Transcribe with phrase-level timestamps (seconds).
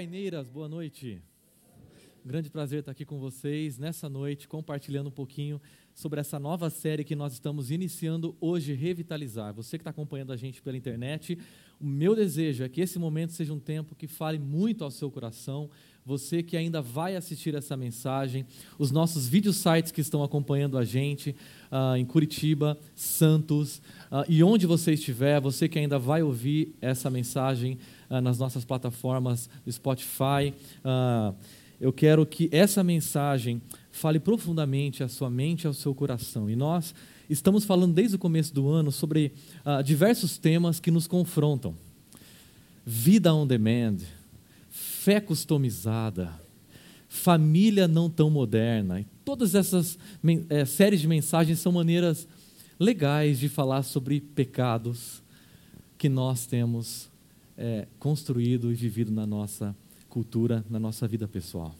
[0.00, 1.20] Paineiras, boa noite.
[2.24, 5.60] Grande prazer estar aqui com vocês nessa noite, compartilhando um pouquinho
[5.94, 9.52] sobre essa nova série que nós estamos iniciando hoje, Revitalizar.
[9.52, 11.36] Você que está acompanhando a gente pela internet,
[11.78, 15.10] o meu desejo é que esse momento seja um tempo que fale muito ao seu
[15.10, 15.68] coração.
[16.04, 18.46] Você que ainda vai assistir essa mensagem,
[18.78, 21.36] os nossos vídeo sites que estão acompanhando a gente
[21.70, 27.10] uh, em Curitiba, Santos uh, e onde você estiver, você que ainda vai ouvir essa
[27.10, 27.78] mensagem
[28.10, 30.52] uh, nas nossas plataformas do Spotify.
[30.84, 31.34] Uh,
[31.80, 36.50] eu quero que essa mensagem fale profundamente à sua mente e ao seu coração.
[36.50, 36.94] E nós
[37.28, 39.32] estamos falando desde o começo do ano sobre
[39.64, 41.74] uh, diversos temas que nos confrontam:
[42.84, 43.98] vida on demand,
[44.68, 46.38] fé customizada,
[47.08, 49.00] família não tão moderna.
[49.00, 49.98] E todas essas
[50.48, 52.28] é, séries de mensagens são maneiras
[52.78, 55.22] legais de falar sobre pecados
[55.98, 57.09] que nós temos
[57.60, 59.76] é, construído e vivido na nossa
[60.08, 61.74] cultura, na nossa vida pessoal.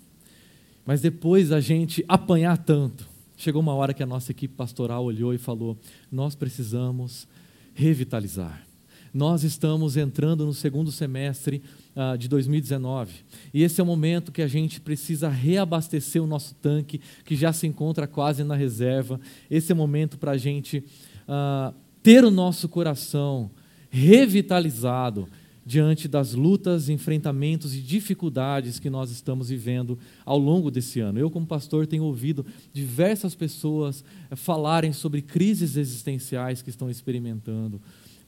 [0.84, 5.32] Mas depois a gente apanhar tanto, chegou uma hora que a nossa equipe pastoral olhou
[5.32, 5.78] e falou:
[6.12, 7.26] nós precisamos
[7.74, 8.66] revitalizar.
[9.12, 11.62] Nós estamos entrando no segundo semestre
[11.96, 13.12] uh, de 2019
[13.52, 17.52] e esse é o momento que a gente precisa reabastecer o nosso tanque, que já
[17.52, 19.20] se encontra quase na reserva.
[19.50, 20.84] Esse é o momento para a gente
[21.26, 23.50] uh, ter o nosso coração
[23.90, 25.28] revitalizado,
[25.64, 31.18] diante das lutas, enfrentamentos e dificuldades que nós estamos vivendo ao longo desse ano.
[31.18, 37.80] Eu, como pastor, tenho ouvido diversas pessoas eh, falarem sobre crises existenciais que estão experimentando,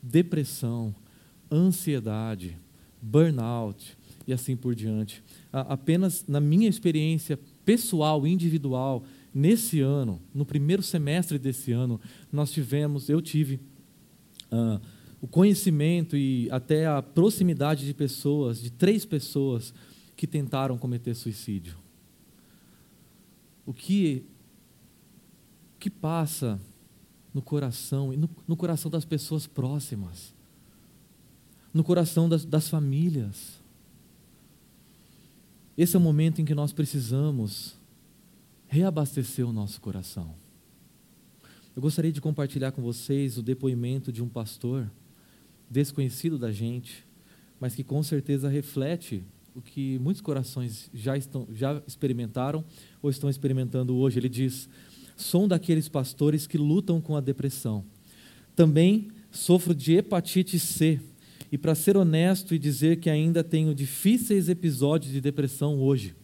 [0.02, 0.94] depressão,
[1.50, 2.56] ansiedade,
[3.00, 3.96] burnout
[4.26, 5.22] e assim por diante.
[5.52, 13.08] Apenas na minha experiência pessoal, individual, nesse ano, no primeiro semestre desse ano, nós tivemos,
[13.08, 13.58] eu tive.
[14.50, 14.80] Uh,
[15.22, 19.72] o conhecimento e até a proximidade de pessoas, de três pessoas
[20.16, 21.78] que tentaram cometer suicídio.
[23.64, 24.26] O que,
[25.76, 26.60] o que passa
[27.32, 30.34] no coração e no, no, coração das pessoas próximas,
[31.72, 33.62] no coração das, das famílias.
[35.78, 37.78] Esse é o momento em que nós precisamos
[38.66, 40.34] reabastecer o nosso coração.
[41.76, 44.90] Eu gostaria de compartilhar com vocês o depoimento de um pastor
[45.72, 47.04] desconhecido da gente,
[47.58, 49.24] mas que com certeza reflete
[49.54, 52.64] o que muitos corações já, estão, já experimentaram
[53.00, 54.18] ou estão experimentando hoje.
[54.18, 54.68] Ele diz:
[55.16, 57.84] Sou daqueles pastores que lutam com a depressão.
[58.54, 61.00] Também sofro de hepatite C.
[61.50, 66.14] E para ser honesto e dizer que ainda tenho difíceis episódios de depressão hoje.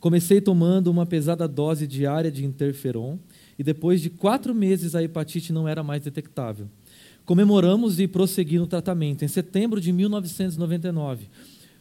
[0.00, 3.18] Comecei tomando uma pesada dose diária de interferon
[3.56, 6.68] e depois de quatro meses a hepatite não era mais detectável
[7.24, 9.24] comemoramos e prosseguir no tratamento.
[9.24, 11.28] Em setembro de 1999,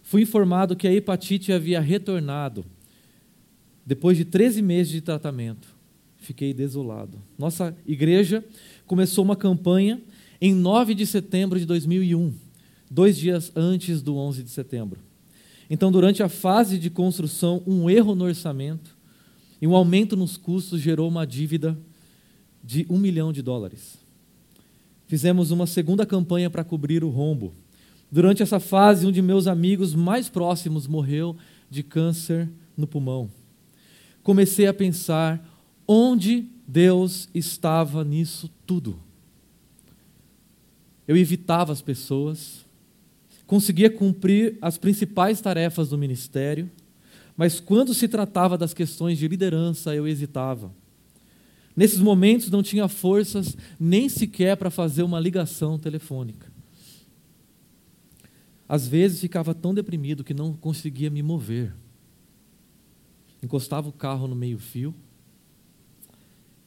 [0.02, 2.66] fui informado que a hepatite havia retornado.
[3.86, 5.68] Depois de 13 meses de tratamento,
[6.18, 7.22] fiquei desolado.
[7.38, 8.44] Nossa igreja
[8.88, 10.02] começou uma campanha
[10.40, 12.34] em 9 de setembro de 2001,
[12.90, 15.00] dois dias antes do 11 de setembro.
[15.70, 18.96] Então, durante a fase de construção, um erro no orçamento
[19.62, 21.78] e um aumento nos custos gerou uma dívida
[22.64, 24.03] de um milhão de dólares
[25.14, 27.54] fizemos uma segunda campanha para cobrir o rombo.
[28.12, 31.38] Durante essa fase, um de meus amigos mais próximos morreu
[31.70, 33.30] de câncer no pulmão.
[34.24, 35.48] Comecei a pensar
[35.88, 39.00] onde Deus estava nisso tudo.
[41.08, 42.66] Eu evitava as pessoas,
[43.46, 46.72] conseguia cumprir as principais tarefas do ministério,
[47.38, 50.72] mas quando se tratava das questões de liderança, eu hesitava.
[51.76, 56.52] Nesses momentos não tinha forças nem sequer para fazer uma ligação telefônica.
[58.70, 61.74] Às vezes ficava tão deprimido que não conseguia me mover.
[63.42, 64.96] Encostava o carro no meio-fio,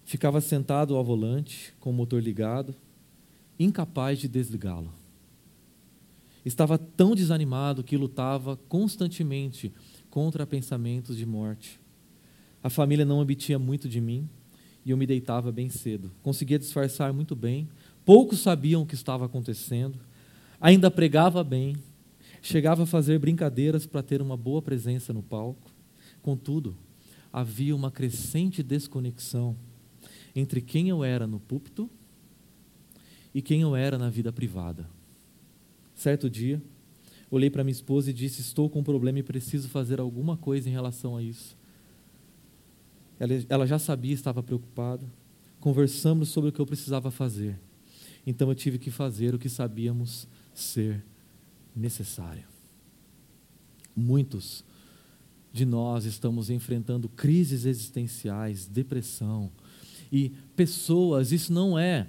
[0.05, 2.75] ficava sentado ao volante, com o motor ligado,
[3.59, 4.93] incapaz de desligá-lo.
[6.45, 9.73] Estava tão desanimado que lutava constantemente
[10.11, 11.81] contra pensamentos de morte.
[12.63, 14.29] A família não obtinha muito de mim
[14.87, 16.13] e eu me deitava bem cedo.
[16.23, 17.69] Conseguia disfarçar muito bem,
[18.05, 19.99] poucos sabiam o que estava acontecendo,
[20.61, 21.75] ainda pregava bem,
[22.41, 25.73] chegava a fazer brincadeiras para ter uma boa presença no palco.
[26.23, 26.77] Contudo,
[27.33, 29.57] havia uma crescente desconexão
[30.37, 31.91] entre quem eu era no púlpito
[33.35, 34.89] e quem eu era na vida privada.
[35.97, 36.63] Certo dia,
[37.29, 40.69] olhei para minha esposa e disse: Estou com um problema e preciso fazer alguma coisa
[40.69, 41.57] em relação a isso.
[43.19, 45.07] Ela, já sabia, estava preocupada.
[45.61, 47.59] Conversamos sobre o que eu precisava fazer.
[48.27, 51.05] Então eu tive que fazer o que sabíamos ser
[51.75, 52.45] necessário.
[53.95, 54.65] Muitos
[55.53, 59.51] de nós estamos enfrentando crises existenciais, depressão.
[60.13, 62.07] E pessoas, isso não é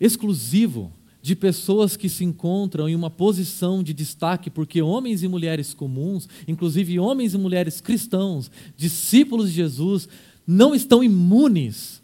[0.00, 0.92] exclusivo
[1.28, 6.26] de pessoas que se encontram em uma posição de destaque, porque homens e mulheres comuns,
[6.48, 10.08] inclusive homens e mulheres cristãos, discípulos de Jesus,
[10.46, 12.02] não estão imunes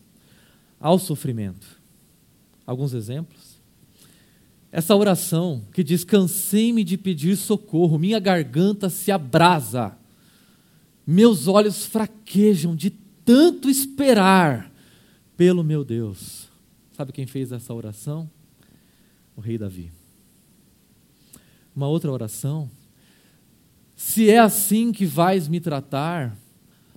[0.79, 1.67] ao sofrimento.
[2.67, 3.59] Alguns exemplos?
[4.71, 9.97] Essa oração que diz: Cansei-me de pedir socorro, minha garganta se abrasa,
[11.06, 12.91] meus olhos fraquejam de
[13.25, 14.70] tanto esperar
[15.35, 16.47] pelo meu Deus.
[16.93, 18.29] Sabe quem fez essa oração?
[19.36, 19.90] O rei Davi.
[21.75, 22.70] Uma outra oração.
[23.96, 26.36] Se é assim que vais me tratar,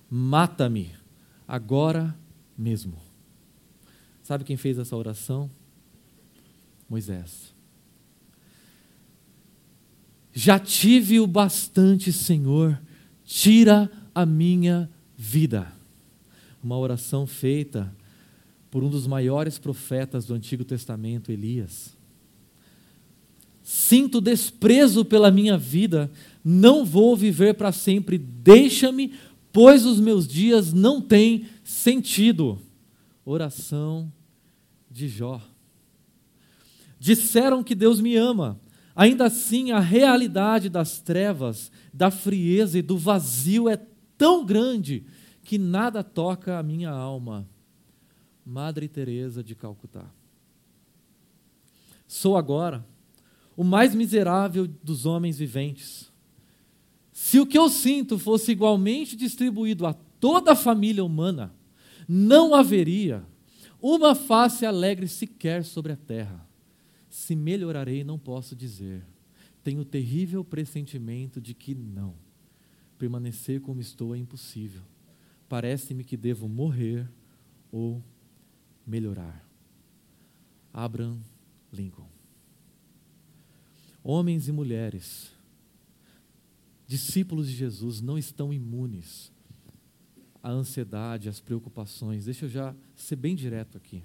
[0.09, 0.91] mata-me
[1.47, 2.15] agora
[2.57, 2.97] mesmo.
[4.21, 5.49] Sabe quem fez essa oração?
[6.89, 7.53] Moisés.
[10.33, 12.79] Já tive o bastante, Senhor,
[13.25, 15.73] tira a minha vida.
[16.61, 17.91] Uma oração feita
[18.69, 21.96] por um dos maiores profetas do Antigo Testamento, Elias.
[23.69, 26.09] Sinto desprezo pela minha vida,
[26.41, 29.13] não vou viver para sempre, deixa-me,
[29.51, 32.61] pois os meus dias não têm sentido.
[33.25, 34.09] Oração
[34.89, 35.41] de Jó.
[36.97, 38.57] Disseram que Deus me ama,
[38.95, 43.77] ainda assim a realidade das trevas, da frieza e do vazio é
[44.17, 45.03] tão grande
[45.43, 47.45] que nada toca a minha alma.
[48.45, 50.05] Madre Teresa de Calcutá.
[52.07, 52.85] Sou agora
[53.57, 56.11] o mais miserável dos homens viventes.
[57.11, 61.51] Se o que eu sinto fosse igualmente distribuído a toda a família humana,
[62.07, 63.25] não haveria
[63.81, 66.47] uma face alegre sequer sobre a terra.
[67.09, 69.03] Se melhorarei, não posso dizer.
[69.63, 72.13] Tenho terrível pressentimento de que não.
[72.99, 74.83] Permanecer como estou é impossível.
[75.49, 77.09] Parece-me que devo morrer
[77.71, 78.03] ou
[78.85, 79.43] melhorar.
[80.71, 81.19] Abraham
[81.73, 82.16] Lincoln.
[84.09, 85.29] Homens e mulheres,
[86.87, 89.29] discípulos de Jesus, não estão imunes
[90.41, 92.23] à ansiedade, às preocupações.
[92.23, 94.01] Deixa eu já ser bem direto aqui.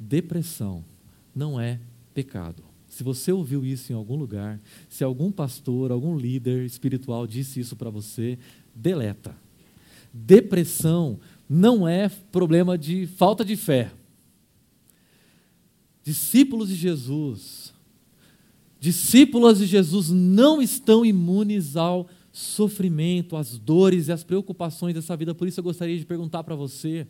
[0.00, 0.84] Depressão
[1.32, 1.78] não é
[2.12, 2.64] pecado.
[2.88, 7.76] Se você ouviu isso em algum lugar, se algum pastor, algum líder espiritual disse isso
[7.76, 8.36] para você,
[8.74, 9.36] deleta.
[10.12, 13.92] Depressão não é problema de falta de fé.
[16.02, 17.59] Discípulos de Jesus,
[18.80, 25.34] discípulas de Jesus não estão imunes ao sofrimento, às dores e às preocupações dessa vida.
[25.34, 27.06] Por isso eu gostaria de perguntar para você: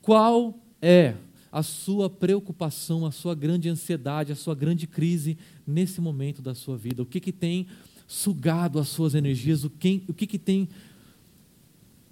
[0.00, 1.14] qual é
[1.52, 5.36] a sua preocupação, a sua grande ansiedade, a sua grande crise
[5.66, 7.02] nesse momento da sua vida?
[7.02, 7.66] O que, que tem
[8.08, 9.62] sugado as suas energias?
[9.62, 10.68] O que, o que, que tem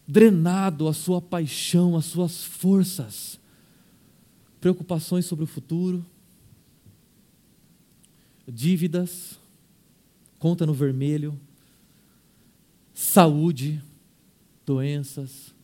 [0.07, 3.41] drenado a sua paixão, as suas forças?
[4.61, 6.05] Preocupações sobre o futuro,
[8.47, 9.39] dívidas,
[10.39, 11.39] conta no vermelho,
[12.95, 13.83] saúde,
[14.67, 15.55] doenças,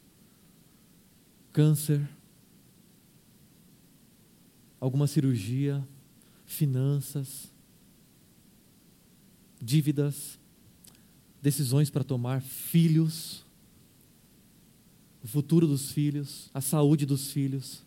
[1.53, 2.09] câncer,
[4.81, 5.87] alguma cirurgia,
[6.47, 7.51] finanças,
[9.61, 10.39] dívidas,
[11.43, 13.45] decisões para tomar, filhos,
[15.23, 17.83] o futuro dos filhos, a saúde dos filhos,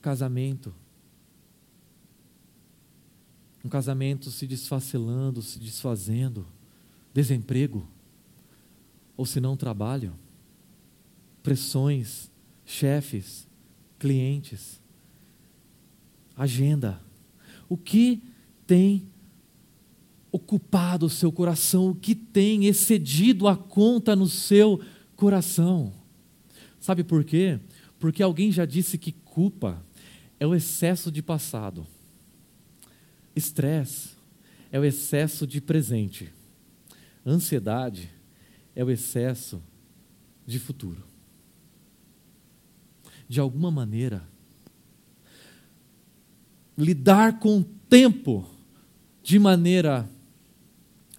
[0.00, 0.74] casamento.
[3.66, 6.46] Um casamento se desfacelando, se desfazendo,
[7.12, 7.84] desemprego,
[9.16, 10.14] ou se não trabalho,
[11.42, 12.30] pressões,
[12.64, 13.48] chefes,
[13.98, 14.80] clientes,
[16.36, 17.02] agenda.
[17.68, 18.22] O que
[18.68, 19.08] tem
[20.30, 21.90] ocupado o seu coração?
[21.90, 24.80] O que tem excedido a conta no seu
[25.16, 25.92] coração?
[26.78, 27.58] Sabe por quê?
[27.98, 29.84] Porque alguém já disse que culpa
[30.38, 31.84] é o excesso de passado.
[33.36, 34.16] Estresse
[34.72, 36.32] é o excesso de presente.
[37.24, 38.10] Ansiedade
[38.74, 39.62] é o excesso
[40.46, 41.04] de futuro.
[43.28, 44.26] De alguma maneira,
[46.78, 48.48] lidar com o tempo
[49.22, 50.08] de maneira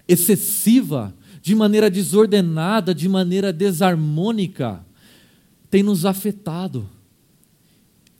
[0.07, 4.83] excessiva, de maneira desordenada, de maneira desarmônica,
[5.69, 6.89] tem nos afetado.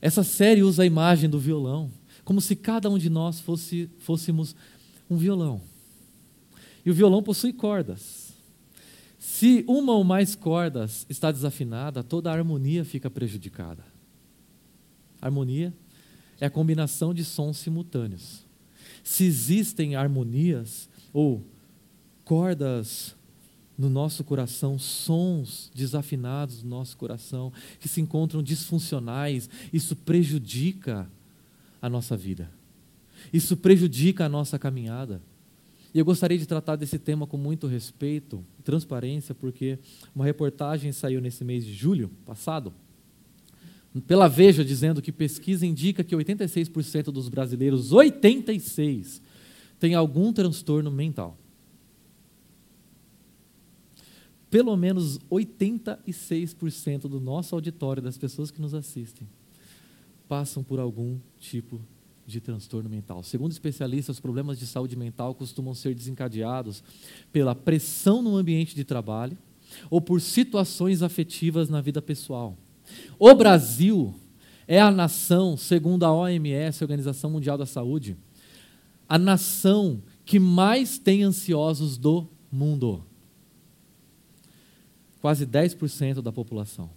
[0.02, 1.90] Essa série usa a imagem do violão,
[2.28, 4.54] como se cada um de nós fosse, fôssemos
[5.10, 5.62] um violão.
[6.86, 8.34] E o violão possui cordas.
[9.18, 13.82] Se uma ou mais cordas está desafinada, toda a harmonia fica prejudicada.
[15.22, 15.74] Harmonia
[16.38, 18.44] é a combinação de sons simultâneos.
[19.06, 21.42] Se existem harmonias ou
[22.26, 23.16] cordas
[23.78, 31.10] no nosso coração sons desafinados no nosso coração, que se encontram disfuncionais, isso prejudica
[31.82, 32.52] a nossa vida.
[33.32, 35.22] Isso prejudica a nossa caminhada.
[35.94, 39.80] E eu gostaria de tratar desse tema com muito respeito e transparência, porque
[40.14, 42.74] uma reportagem saiu nesse mês de julho passado,
[44.06, 49.22] pela Veja, dizendo que pesquisa indica que 86% dos brasileiros, 86,
[49.80, 51.38] tem algum transtorno mental.
[54.50, 59.28] Pelo menos 86% do nosso auditório, das pessoas que nos assistem,
[60.28, 61.80] passam por algum tipo
[62.26, 63.24] de transtorno mental.
[63.24, 66.84] Segundo especialistas, os problemas de saúde mental costumam ser desencadeados
[67.32, 69.38] pela pressão no ambiente de trabalho
[69.90, 72.58] ou por situações afetivas na vida pessoal.
[73.18, 74.14] O Brasil
[74.68, 78.18] é a nação, segundo a OMS, a Organização Mundial da Saúde,
[79.08, 83.04] a nação que mais tem ansiosos do mundo.
[85.22, 86.90] Quase 10% da população.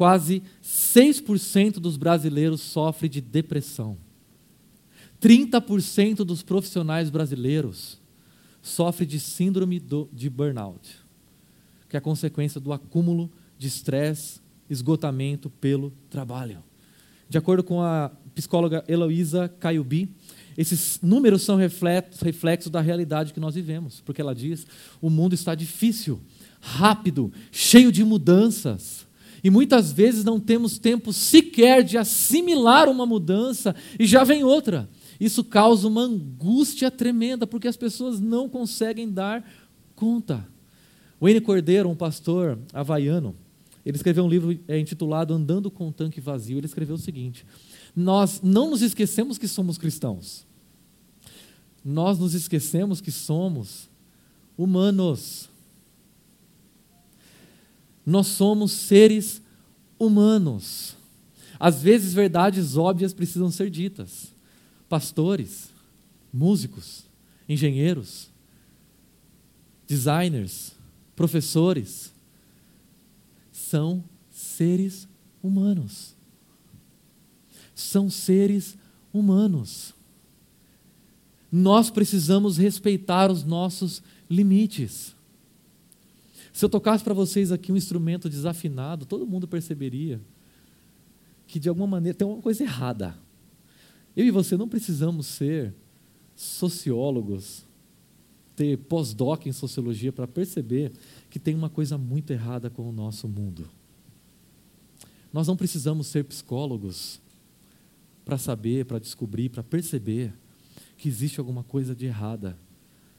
[0.00, 3.98] Quase 6% dos brasileiros sofre de depressão.
[5.20, 8.00] 30% dos profissionais brasileiros
[8.62, 10.96] sofre de síndrome do, de burnout,
[11.86, 14.40] que é a consequência do acúmulo de estresse,
[14.70, 16.64] esgotamento pelo trabalho.
[17.28, 20.08] De acordo com a psicóloga Heloísa Caiubi,
[20.56, 24.66] esses números são reflexos, reflexos da realidade que nós vivemos, porque ela diz:
[24.98, 26.18] o mundo está difícil,
[26.58, 29.09] rápido, cheio de mudanças.
[29.42, 34.88] E muitas vezes não temos tempo sequer de assimilar uma mudança e já vem outra.
[35.18, 39.44] Isso causa uma angústia tremenda, porque as pessoas não conseguem dar
[39.94, 40.46] conta.
[41.20, 43.36] Wayne Cordeiro, um pastor havaiano,
[43.84, 46.58] ele escreveu um livro é, intitulado Andando com o Tanque Vazio.
[46.58, 47.44] Ele escreveu o seguinte:
[47.94, 50.46] Nós não nos esquecemos que somos cristãos.
[51.84, 53.90] Nós nos esquecemos que somos
[54.56, 55.49] humanos.
[58.10, 59.40] Nós somos seres
[59.98, 60.96] humanos.
[61.60, 64.34] Às vezes, verdades óbvias precisam ser ditas
[64.88, 65.70] pastores,
[66.32, 67.04] músicos,
[67.48, 68.28] engenheiros,
[69.86, 70.72] designers,
[71.14, 72.12] professores,
[73.52, 74.02] são
[74.32, 75.06] seres
[75.40, 76.16] humanos.
[77.72, 78.76] São seres
[79.12, 79.94] humanos.
[81.52, 85.14] Nós precisamos respeitar os nossos limites.
[86.52, 90.20] Se eu tocasse para vocês aqui um instrumento desafinado, todo mundo perceberia
[91.46, 93.16] que de alguma maneira tem uma coisa errada.
[94.16, 95.74] Eu e você não precisamos ser
[96.34, 97.66] sociólogos,
[98.56, 100.92] ter pós-doc em sociologia para perceber
[101.28, 103.68] que tem uma coisa muito errada com o nosso mundo.
[105.32, 107.20] Nós não precisamos ser psicólogos
[108.24, 110.32] para saber, para descobrir, para perceber
[110.96, 112.58] que existe alguma coisa de errada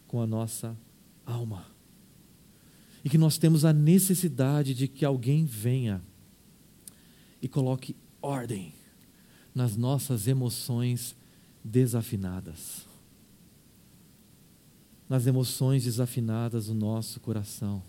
[0.07, 0.77] com a nossa
[1.25, 1.70] alma.
[3.03, 6.01] E que nós temos a necessidade de que alguém venha
[7.41, 8.73] e coloque ordem
[9.53, 11.15] nas nossas emoções
[11.63, 12.85] desafinadas.
[15.09, 17.83] Nas emoções desafinadas do nosso coração.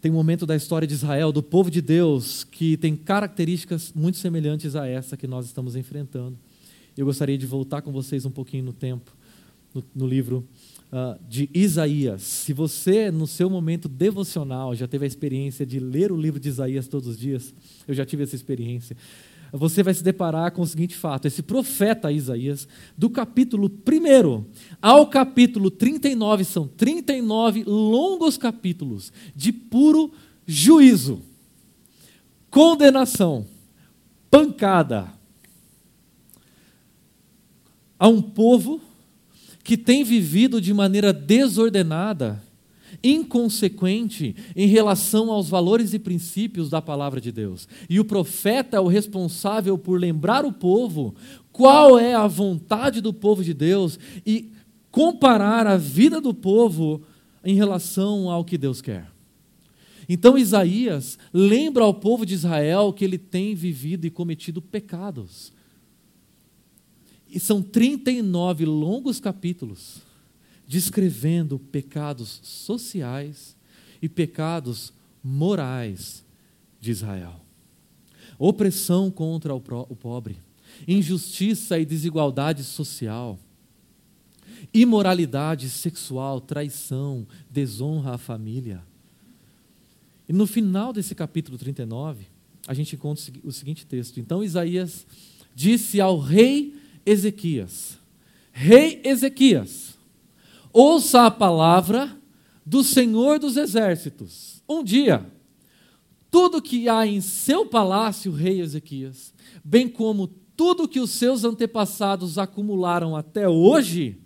[0.00, 4.18] Tem um momento da história de Israel, do povo de Deus, que tem características muito
[4.18, 6.38] semelhantes a essa que nós estamos enfrentando.
[6.96, 9.12] Eu gostaria de voltar com vocês um pouquinho no tempo,
[9.74, 10.46] no, no livro
[10.92, 12.22] uh, de Isaías.
[12.22, 16.48] Se você, no seu momento devocional, já teve a experiência de ler o livro de
[16.48, 17.54] Isaías todos os dias,
[17.86, 18.96] eu já tive essa experiência,
[19.52, 22.66] você vai se deparar com o seguinte fato: esse profeta Isaías,
[22.96, 24.44] do capítulo 1
[24.80, 30.12] ao capítulo 39, são 39 longos capítulos de puro
[30.46, 31.22] juízo,
[32.50, 33.46] condenação,
[34.30, 35.12] pancada
[37.98, 38.80] a um povo
[39.66, 42.40] que tem vivido de maneira desordenada,
[43.02, 47.66] inconsequente em relação aos valores e princípios da palavra de Deus.
[47.90, 51.16] E o profeta é o responsável por lembrar o povo
[51.50, 54.52] qual é a vontade do povo de Deus e
[54.88, 57.02] comparar a vida do povo
[57.44, 59.08] em relação ao que Deus quer.
[60.08, 65.55] Então Isaías lembra ao povo de Israel que ele tem vivido e cometido pecados.
[67.36, 70.00] E são 39 longos capítulos
[70.66, 73.54] descrevendo pecados sociais
[74.00, 74.90] e pecados
[75.22, 76.24] morais
[76.80, 77.38] de Israel.
[78.38, 80.38] Opressão contra o pobre,
[80.88, 83.38] injustiça e desigualdade social,
[84.72, 88.82] imoralidade sexual, traição, desonra à família.
[90.26, 92.28] E no final desse capítulo 39,
[92.66, 95.06] a gente encontra o seguinte texto: Então Isaías
[95.54, 97.98] disse ao rei Ezequias:
[98.52, 99.96] Rei Ezequias,
[100.72, 102.14] ouça a palavra
[102.64, 104.62] do Senhor dos Exércitos.
[104.68, 105.24] Um dia,
[106.30, 109.32] tudo que há em seu palácio, rei Ezequias,
[109.64, 114.18] bem como tudo que os seus antepassados acumularam até hoje,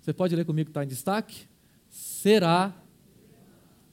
[0.00, 1.42] você pode ler comigo que está em destaque?
[1.88, 2.74] Será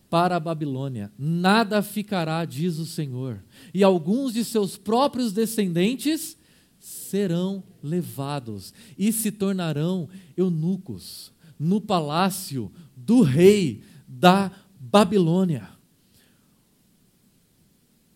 [0.10, 1.12] para a Babilônia.
[1.18, 3.44] Nada ficará, diz o Senhor.
[3.74, 6.38] E alguns de seus próprios descendentes
[6.80, 15.70] serão levados e se tornarão eunucos no palácio do rei da Babilônia.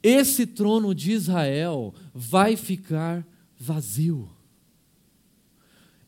[0.03, 3.25] Esse trono de Israel vai ficar
[3.57, 4.29] vazio.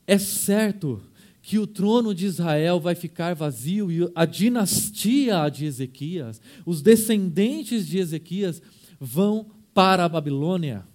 [0.07, 1.01] É certo
[1.41, 7.86] que o trono de Israel vai ficar vazio e a dinastia de Ezequias, os descendentes
[7.86, 8.62] de Ezequias,
[9.00, 10.88] vão para a Babilônia.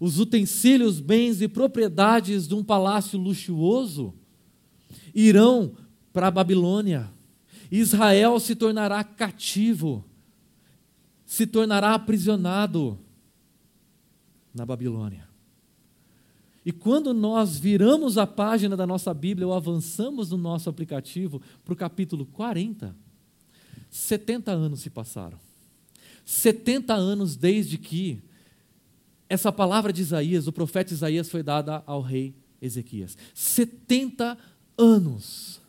[0.00, 4.14] Os utensílios, bens e propriedades de um palácio luxuoso
[5.14, 5.74] irão
[6.12, 7.10] para a Babilônia.
[7.70, 10.04] Israel se tornará cativo,
[11.24, 12.98] se tornará aprisionado
[14.54, 15.28] na Babilônia.
[16.64, 21.74] E quando nós viramos a página da nossa Bíblia ou avançamos no nosso aplicativo para
[21.74, 22.96] o capítulo 40,
[23.90, 25.38] 70 anos se passaram.
[26.24, 28.22] 70 anos desde que
[29.34, 33.16] essa palavra de Isaías, o profeta Isaías, foi dada ao rei Ezequias.
[33.34, 34.38] 70
[34.78, 35.60] anos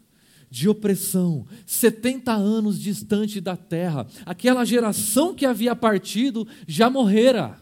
[0.50, 4.08] de opressão, 70 anos distante da terra.
[4.26, 7.60] Aquela geração que havia partido já morrera.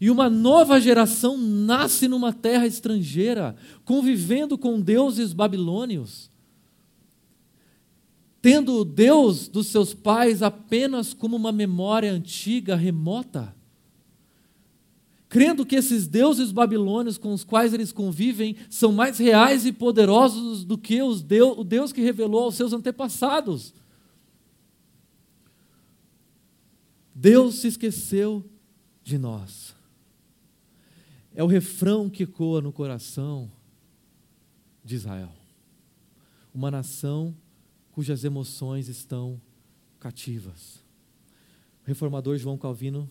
[0.00, 6.30] E uma nova geração nasce numa terra estrangeira, convivendo com deuses babilônios,
[8.40, 13.55] tendo o Deus dos seus pais apenas como uma memória antiga, remota,
[15.28, 20.64] crendo que esses deuses babilônios com os quais eles convivem são mais reais e poderosos
[20.64, 23.74] do que os Deus, o Deus que revelou aos seus antepassados.
[27.14, 28.44] Deus se esqueceu
[29.02, 29.74] de nós.
[31.34, 33.50] É o refrão que ecoa no coração
[34.84, 35.32] de Israel.
[36.54, 37.36] Uma nação
[37.92, 39.40] cujas emoções estão
[39.98, 40.76] cativas.
[41.82, 43.10] O reformador João Calvino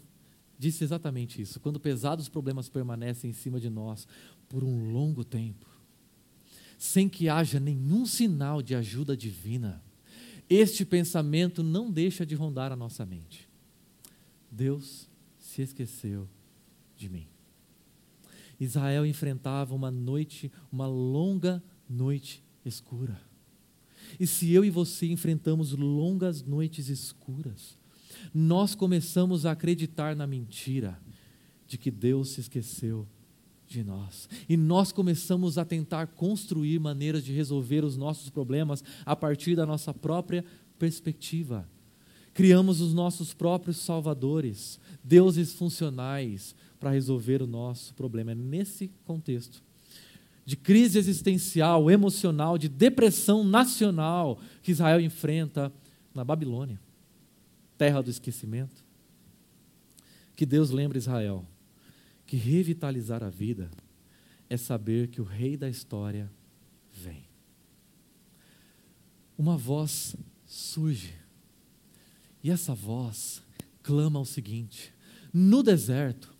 [0.57, 1.59] disse exatamente isso.
[1.59, 4.07] Quando pesados problemas permanecem em cima de nós
[4.47, 5.65] por um longo tempo,
[6.77, 9.83] sem que haja nenhum sinal de ajuda divina,
[10.49, 13.49] este pensamento não deixa de rondar a nossa mente.
[14.51, 16.27] Deus se esqueceu
[16.95, 17.27] de mim.
[18.59, 23.19] Israel enfrentava uma noite, uma longa noite escura.
[24.19, 27.77] E se eu e você enfrentamos longas noites escuras,
[28.33, 30.99] nós começamos a acreditar na mentira
[31.67, 33.07] de que Deus se esqueceu
[33.67, 34.29] de nós.
[34.47, 39.65] E nós começamos a tentar construir maneiras de resolver os nossos problemas a partir da
[39.65, 40.45] nossa própria
[40.77, 41.67] perspectiva.
[42.33, 48.31] Criamos os nossos próprios salvadores, deuses funcionais, para resolver o nosso problema.
[48.31, 49.63] É nesse contexto
[50.45, 55.73] de crise existencial, emocional, de depressão nacional que Israel enfrenta
[56.13, 56.79] na Babilônia,
[57.77, 58.83] terra do esquecimento.
[60.35, 61.45] Que Deus lembre Israel
[62.25, 63.69] que revitalizar a vida
[64.49, 66.31] é saber que o rei da história
[66.91, 67.27] vem.
[69.37, 71.13] Uma voz surge.
[72.43, 73.41] E essa voz
[73.83, 74.93] clama o seguinte:
[75.33, 76.34] no deserto,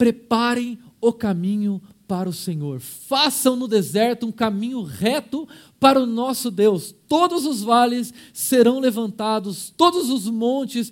[0.00, 2.80] preparem o caminho para o Senhor.
[2.80, 5.46] Façam no deserto um caminho reto
[5.78, 6.94] para o nosso Deus.
[7.06, 10.90] Todos os vales serão levantados, todos os montes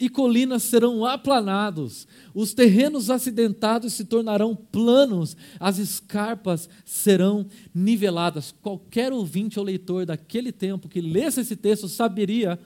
[0.00, 2.08] e colinas serão aplanados.
[2.34, 8.52] Os terrenos acidentados se tornarão planos, as escarpas serão niveladas.
[8.60, 12.58] Qualquer ouvinte ou leitor daquele tempo que lesse esse texto saberia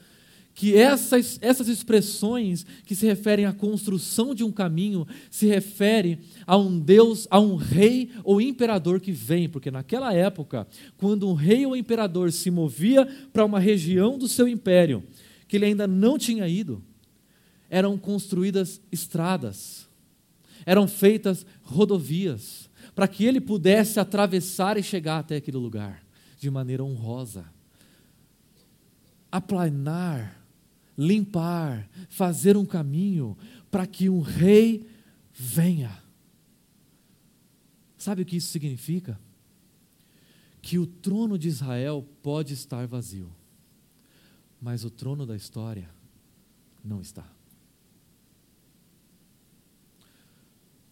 [0.55, 6.57] que essas, essas expressões que se referem à construção de um caminho se refere a
[6.57, 11.65] um Deus, a um rei ou imperador que vem, porque naquela época, quando um rei
[11.65, 15.03] ou imperador se movia para uma região do seu império
[15.49, 16.83] que ele ainda não tinha ido,
[17.69, 19.89] eram construídas estradas,
[20.67, 26.03] eram feitas rodovias, para que ele pudesse atravessar e chegar até aquele lugar
[26.39, 27.47] de maneira honrosa.
[29.31, 30.42] Aplanar
[31.03, 33.37] limpar, fazer um caminho
[33.71, 34.87] para que um rei
[35.33, 36.03] venha.
[37.99, 39.19] Sabe o que isso significa?
[40.61, 43.31] Que o trono de Israel pode estar vazio,
[44.61, 45.91] mas o trono da história
[46.85, 47.27] não está.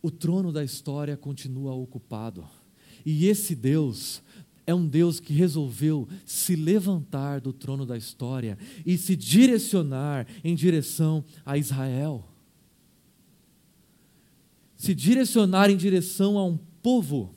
[0.02, 2.48] O trono da história continua ocupado,
[3.04, 4.22] e esse Deus
[4.70, 8.56] é um Deus que resolveu se levantar do trono da história
[8.86, 12.24] e se direcionar em direção a Israel.
[14.76, 17.34] Se direcionar em direção a um povo,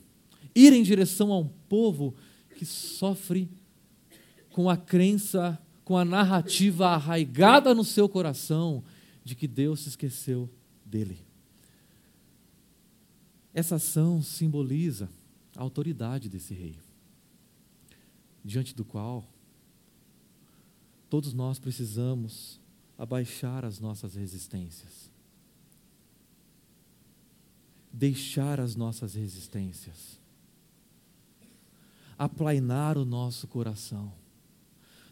[0.56, 2.14] ir em direção a um povo
[2.56, 3.50] que sofre
[4.52, 8.84] com a crença, com a narrativa arraigada no seu coração
[9.26, 10.48] de que Deus se esqueceu
[10.86, 11.18] dele.
[13.52, 15.10] Essa ação simboliza
[15.56, 16.78] a autoridade desse rei,
[18.44, 19.28] diante do qual
[21.10, 22.60] todos nós precisamos
[22.98, 25.12] abaixar as nossas resistências,
[27.92, 30.20] deixar as nossas resistências,
[32.18, 34.12] aplainar o nosso coração.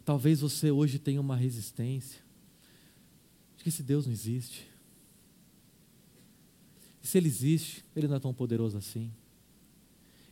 [0.04, 2.22] Talvez você hoje tenha uma resistência
[3.56, 4.68] de que esse Deus não existe.
[7.04, 9.12] E se ele existe, ele não é tão poderoso assim.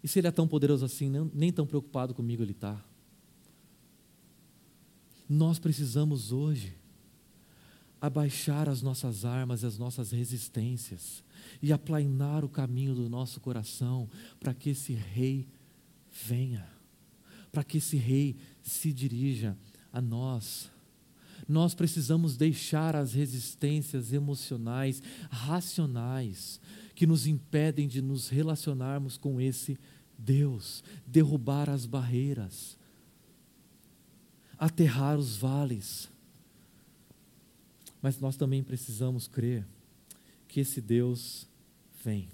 [0.04, 2.84] E se ele é tão poderoso assim, nem, nem tão preocupado comigo ele está.
[5.30, 6.74] Nós precisamos hoje
[8.02, 11.24] abaixar as nossas armas e as nossas resistências
[11.62, 15.48] e aplainar o caminho do nosso coração para que esse rei
[16.26, 16.68] venha,
[17.52, 19.56] para que esse rei se dirija
[19.94, 20.72] a nós.
[21.48, 26.60] Nós precisamos deixar as resistências emocionais, racionais,
[26.96, 29.78] que nos impedem de nos relacionarmos com esse
[30.18, 32.79] Deus, derrubar as barreiras,
[34.60, 36.10] aterrar os vales.
[38.02, 39.66] Mas nós também precisamos crer
[40.48, 41.48] que esse Deus
[42.04, 42.30] vem.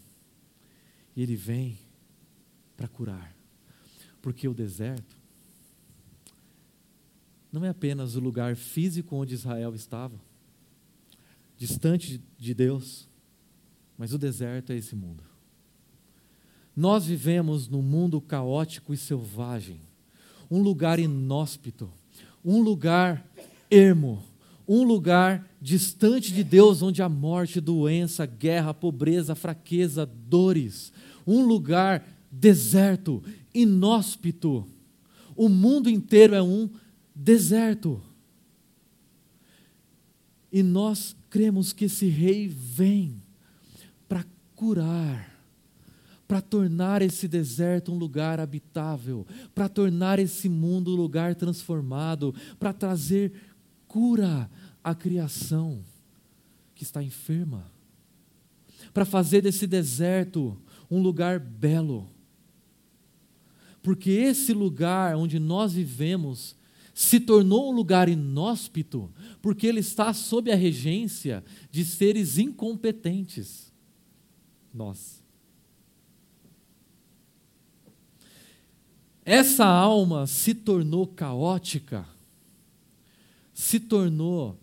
[1.16, 1.78] E ele vem
[2.76, 3.36] para curar.
[4.22, 5.16] Porque o deserto
[7.52, 10.20] não é apenas o lugar físico onde Israel estava,
[11.58, 13.08] distante de Deus,
[13.98, 15.24] mas o deserto é esse mundo.
[16.76, 19.80] Nós vivemos num mundo caótico e selvagem,
[20.52, 21.90] um lugar inóspito,
[22.46, 23.28] um lugar
[23.72, 24.24] ermo,
[24.68, 30.94] um lugar distante de Deus, onde há morte, doença, guerra, pobreza, fraqueza, dores,
[31.26, 34.68] um lugar deserto, inóspito.
[35.36, 36.70] O mundo inteiro é um
[37.16, 38.02] deserto.
[40.52, 43.22] E nós cremos que esse rei vem
[44.08, 44.24] para
[44.56, 45.35] curar,
[46.28, 52.74] para tornar esse deserto um lugar habitável, para tornar esse mundo um lugar transformado, para
[52.74, 53.32] trazer
[53.88, 54.50] cura
[54.84, 55.84] à criação
[56.74, 57.72] que está enferma,
[58.94, 60.58] para fazer desse deserto
[60.90, 62.10] um lugar belo.
[63.82, 66.56] Porque esse lugar onde nós vivemos
[66.94, 69.12] se tornou um lugar inóspito
[69.42, 73.72] porque ele está sob a regência de seres incompetentes.
[74.74, 75.15] Nós.
[79.26, 82.08] Essa alma se tornou caótica,
[83.56, 84.56] se tornou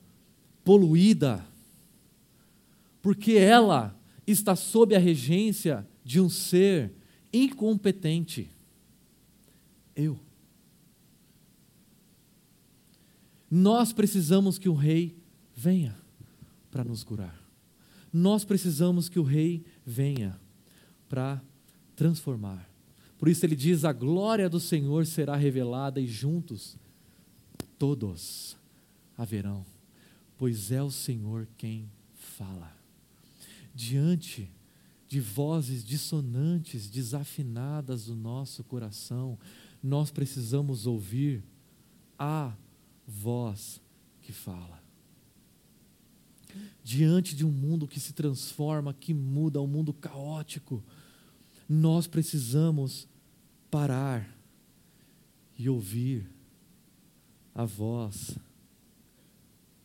[0.64, 1.44] poluída,
[3.02, 6.92] porque ela está sob a regência de um ser
[7.32, 8.48] incompetente.
[9.96, 10.16] Eu.
[13.50, 15.16] Nós precisamos que o rei
[15.56, 15.98] venha
[16.70, 17.36] para nos curar.
[18.12, 20.40] Nós precisamos que o rei venha
[21.08, 21.42] para
[21.96, 22.71] transformar.
[23.22, 26.76] Por isso ele diz: a glória do Senhor será revelada e juntos
[27.78, 28.56] todos
[29.16, 29.64] haverão,
[30.36, 32.76] pois é o Senhor quem fala.
[33.72, 34.50] Diante
[35.06, 39.38] de vozes dissonantes, desafinadas do nosso coração,
[39.80, 41.44] nós precisamos ouvir
[42.18, 42.52] a
[43.06, 43.80] voz
[44.20, 44.82] que fala.
[46.82, 50.82] Diante de um mundo que se transforma, que muda, um mundo caótico,
[51.68, 53.11] nós precisamos
[53.72, 54.28] parar
[55.58, 56.28] e ouvir
[57.54, 58.38] a voz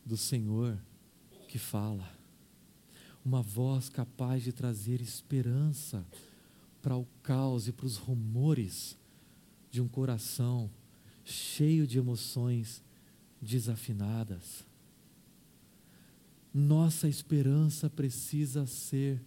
[0.04, 0.78] do Senhor
[1.48, 2.06] que fala.
[3.24, 6.06] Uma voz capaz de trazer esperança
[6.82, 8.94] para o caos e para os rumores
[9.70, 10.70] de um coração
[11.24, 12.84] cheio de emoções
[13.40, 14.66] desafinadas.
[16.52, 19.18] Nossa esperança precisa ser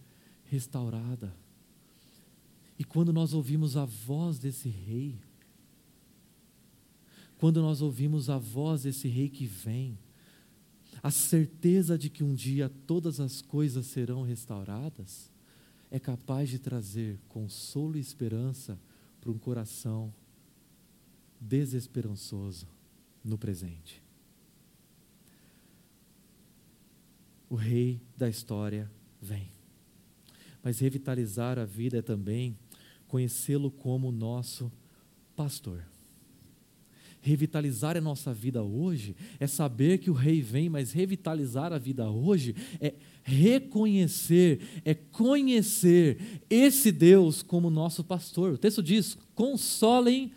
[0.44, 1.34] restaurada.
[2.82, 5.16] E quando nós ouvimos a voz desse rei,
[7.38, 9.96] quando nós ouvimos a voz desse rei que vem,
[11.00, 15.30] a certeza de que um dia todas as coisas serão restauradas,
[15.92, 18.76] é capaz de trazer consolo e esperança
[19.20, 20.12] para um coração
[21.40, 22.66] desesperançoso
[23.24, 24.02] no presente.
[27.52, 28.90] o rei da história
[29.20, 29.52] vem.
[30.62, 32.56] Mas revitalizar a vida é também
[33.12, 34.72] conhecê-lo como nosso
[35.36, 35.84] pastor.
[37.20, 42.08] Revitalizar a nossa vida hoje é saber que o rei vem, mas revitalizar a vida
[42.08, 48.54] hoje é reconhecer, é conhecer esse Deus como nosso pastor.
[48.54, 50.32] O texto diz: consolem,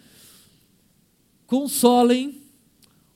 [1.47, 2.41] consolem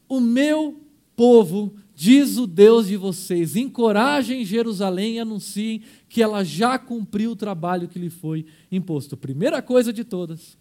[0.08, 0.82] o meu
[1.18, 3.58] povo, diz o Deus de vocês.
[3.58, 9.18] Encorajem Jerusalém e anunciem que ela já cumpriu o trabalho que lhe foi imposto.
[9.18, 10.58] Primeira coisa de todas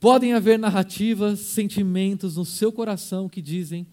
[0.00, 3.86] Podem haver narrativas, sentimentos no seu coração que dizem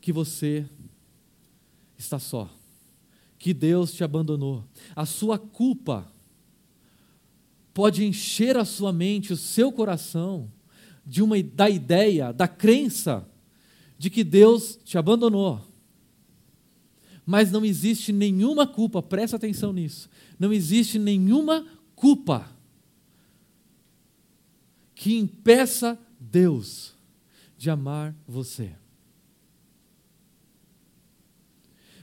[0.00, 0.64] que você
[1.96, 2.50] está só,
[3.38, 4.64] que Deus te abandonou.
[4.96, 6.12] A sua culpa
[7.72, 10.50] pode encher a sua mente, o seu coração,
[11.06, 13.28] de uma da ideia, da crença
[14.02, 15.64] de que Deus te abandonou.
[17.24, 20.10] Mas não existe nenhuma culpa, presta atenção nisso.
[20.36, 22.50] Não existe nenhuma culpa
[24.92, 26.96] que impeça Deus
[27.56, 28.74] de amar você.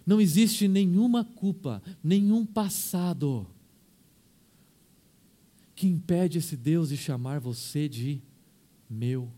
[0.06, 3.46] Não existe nenhuma culpa, nenhum passado
[5.76, 8.22] que impede esse Deus de chamar você de
[8.90, 9.30] meu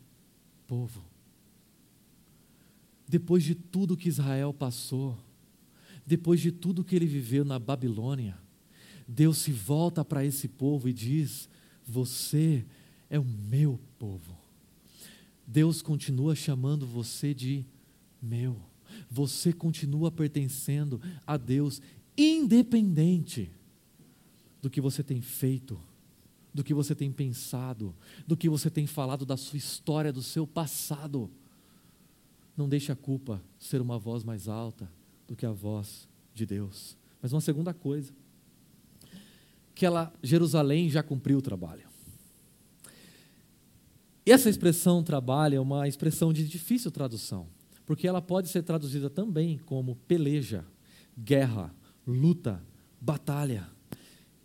[0.67, 1.11] povo.
[3.12, 5.19] Depois de tudo que Israel passou,
[6.06, 8.38] depois de tudo que ele viveu na Babilônia,
[9.06, 11.50] Deus se volta para esse povo e diz:
[11.86, 12.65] Você
[13.10, 14.38] é o meu povo.
[15.45, 17.65] Deus continua chamando você de
[18.21, 18.56] meu.
[19.10, 21.82] Você continua pertencendo a Deus,
[22.17, 23.52] independente
[24.62, 25.78] do que você tem feito,
[26.54, 27.93] do que você tem pensado,
[28.26, 31.30] do que você tem falado da sua história, do seu passado.
[32.62, 34.88] Não deixe a culpa ser uma voz mais alta
[35.28, 36.95] do que a voz de Deus.
[37.19, 38.13] Mas uma segunda coisa,
[39.74, 41.89] que ela, Jerusalém já cumpriu o trabalho.
[44.24, 47.47] Essa expressão trabalho é uma expressão de difícil tradução,
[47.84, 50.63] porque ela pode ser traduzida também como peleja,
[51.17, 51.74] guerra,
[52.06, 52.63] luta,
[53.02, 53.67] batalha.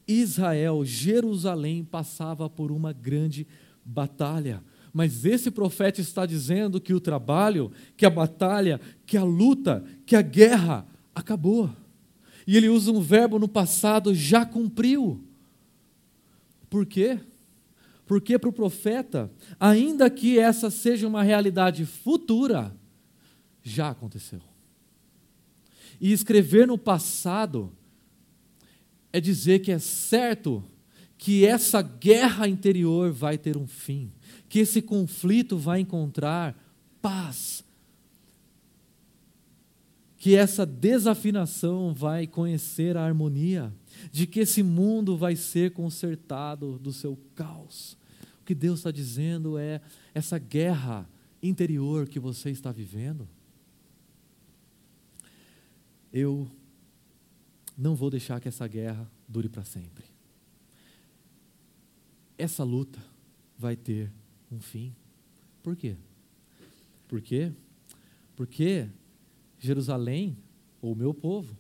[0.08, 3.46] Israel, Jerusalém passava por uma grande
[3.84, 4.64] batalha.
[4.96, 10.16] Mas esse profeta está dizendo que o trabalho, que a batalha, que a luta, que
[10.16, 11.70] a guerra acabou.
[12.46, 15.22] E ele usa um verbo no passado, já cumpriu.
[16.70, 17.20] Por quê?
[18.06, 19.30] Porque para o profeta,
[19.60, 22.74] ainda que essa seja uma realidade futura,
[23.62, 24.40] já aconteceu.
[26.00, 27.70] E escrever no passado
[29.12, 30.64] é dizer que é certo
[31.18, 34.10] que essa guerra interior vai ter um fim,
[34.48, 36.56] que esse conflito vai encontrar
[37.02, 37.64] paz,
[40.18, 43.72] que essa desafinação vai conhecer a harmonia
[44.10, 47.96] de que esse mundo vai ser consertado do seu caos.
[48.40, 49.80] O que Deus está dizendo é
[50.14, 51.08] essa guerra
[51.42, 53.28] interior que você está vivendo.
[56.12, 56.50] Eu
[57.76, 60.04] não vou deixar que essa guerra dure para sempre.
[62.38, 62.98] Essa luta
[63.58, 64.10] vai ter
[64.50, 64.94] um fim.
[65.62, 65.96] Por quê?
[67.08, 67.52] Por quê?
[68.34, 68.88] Porque
[69.58, 70.36] Jerusalém,
[70.80, 71.56] ou meu povo,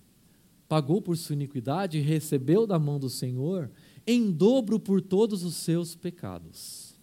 [0.68, 3.70] pagou por sua iniquidade e recebeu da mão do Senhor
[4.06, 6.94] em dobro por todos os seus pecados.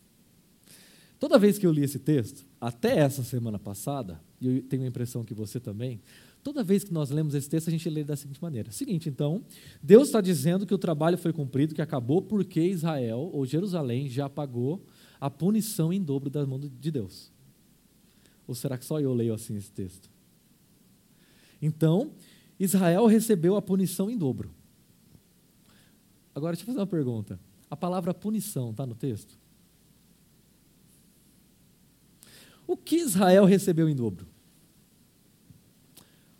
[1.19, 4.87] Toda vez que eu li esse texto, até essa semana passada, e eu tenho a
[4.87, 6.01] impressão que você também,
[6.43, 9.41] toda vez que nós lemos esse texto, a gente lê da seguinte maneira: seguinte, então,
[9.81, 14.29] Deus está dizendo que o trabalho foi cumprido, que acabou porque Israel ou Jerusalém já
[14.29, 14.85] pagou
[15.23, 17.31] a punição em dobro da mão de Deus.
[18.45, 20.09] Ou será que só eu leio assim esse texto?
[21.61, 22.11] Então,
[22.59, 24.53] Israel recebeu a punição em dobro.
[26.35, 27.39] Agora, deixa eu fazer uma pergunta.
[27.69, 29.39] A palavra punição está no texto?
[32.67, 34.27] O que Israel recebeu em dobro?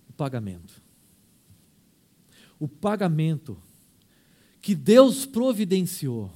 [0.10, 0.84] O pagamento.
[2.60, 3.58] O pagamento
[4.62, 6.30] que Deus providenciou.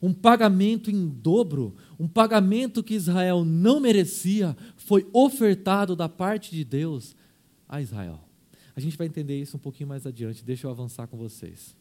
[0.00, 6.64] Um pagamento em dobro, um pagamento que Israel não merecia, foi ofertado da parte de
[6.64, 7.16] Deus
[7.68, 8.20] a Israel.
[8.76, 11.76] A gente vai entender isso um pouquinho mais adiante, deixa eu avançar com vocês.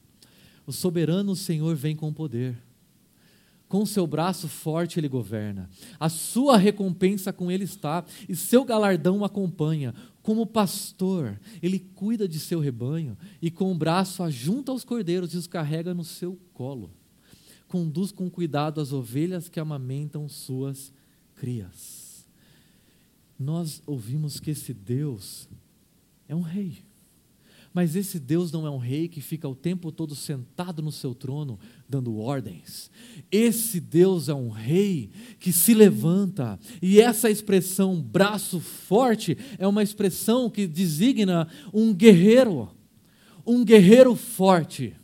[0.66, 2.58] O soberano Senhor vem com poder.
[3.70, 5.70] Com seu braço forte ele governa.
[6.00, 9.94] A sua recompensa com ele está, e seu galardão o acompanha.
[10.24, 15.38] Como pastor, ele cuida de seu rebanho e com o braço ajunta os cordeiros e
[15.38, 16.90] os carrega no seu colo.
[17.68, 20.94] Conduz com cuidado as ovelhas que amamentam suas
[21.36, 22.28] crias.
[23.40, 25.48] Nós ouvimos que esse Deus
[26.28, 26.84] é um rei
[27.78, 31.14] Mas esse Deus não é um rei que fica o tempo todo sentado no seu
[31.14, 32.90] trono dando ordens.
[33.32, 39.84] Esse Deus é um rei que se levanta, e essa expressão braço forte é uma
[39.84, 42.76] expressão que designa um guerreiro,
[43.46, 44.96] um guerreiro forte.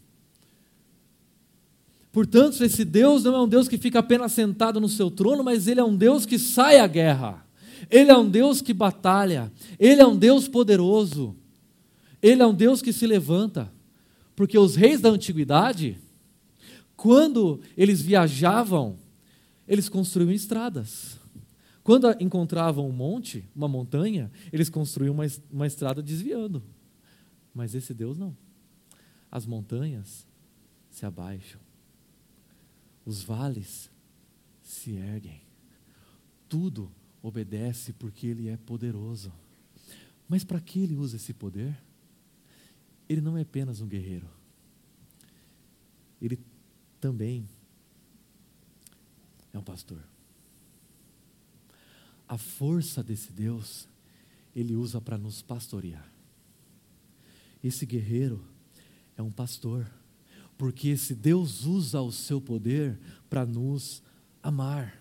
[2.13, 5.67] Portanto, esse Deus não é um Deus que fica apenas sentado no seu trono, mas
[5.67, 7.43] ele é um Deus que sai à guerra.
[7.89, 9.51] Ele é um Deus que batalha.
[9.79, 11.35] Ele é um Deus poderoso.
[12.21, 13.73] Ele é um Deus que se levanta.
[14.35, 15.97] Porque os reis da antiguidade,
[16.95, 18.95] quando eles viajavam,
[19.67, 21.17] eles construíam estradas.
[21.83, 26.61] Quando encontravam um monte, uma montanha, eles construíam uma, uma estrada desviando.
[27.55, 28.37] Mas esse Deus não.
[29.31, 30.27] As montanhas
[30.91, 31.59] se abaixam
[33.05, 33.89] os vales
[34.61, 35.41] se erguem.
[36.47, 39.31] Tudo obedece porque Ele é poderoso.
[40.27, 41.77] Mas para que Ele usa esse poder?
[43.07, 44.29] Ele não é apenas um guerreiro.
[46.21, 46.39] Ele
[46.99, 47.47] também
[49.51, 50.01] é um pastor.
[52.27, 53.87] A força desse Deus,
[54.55, 56.09] Ele usa para nos pastorear.
[57.63, 58.43] Esse guerreiro
[59.15, 59.89] é um pastor
[60.63, 62.97] porque esse Deus usa o seu poder
[63.29, 64.01] para nos
[64.41, 64.97] amar.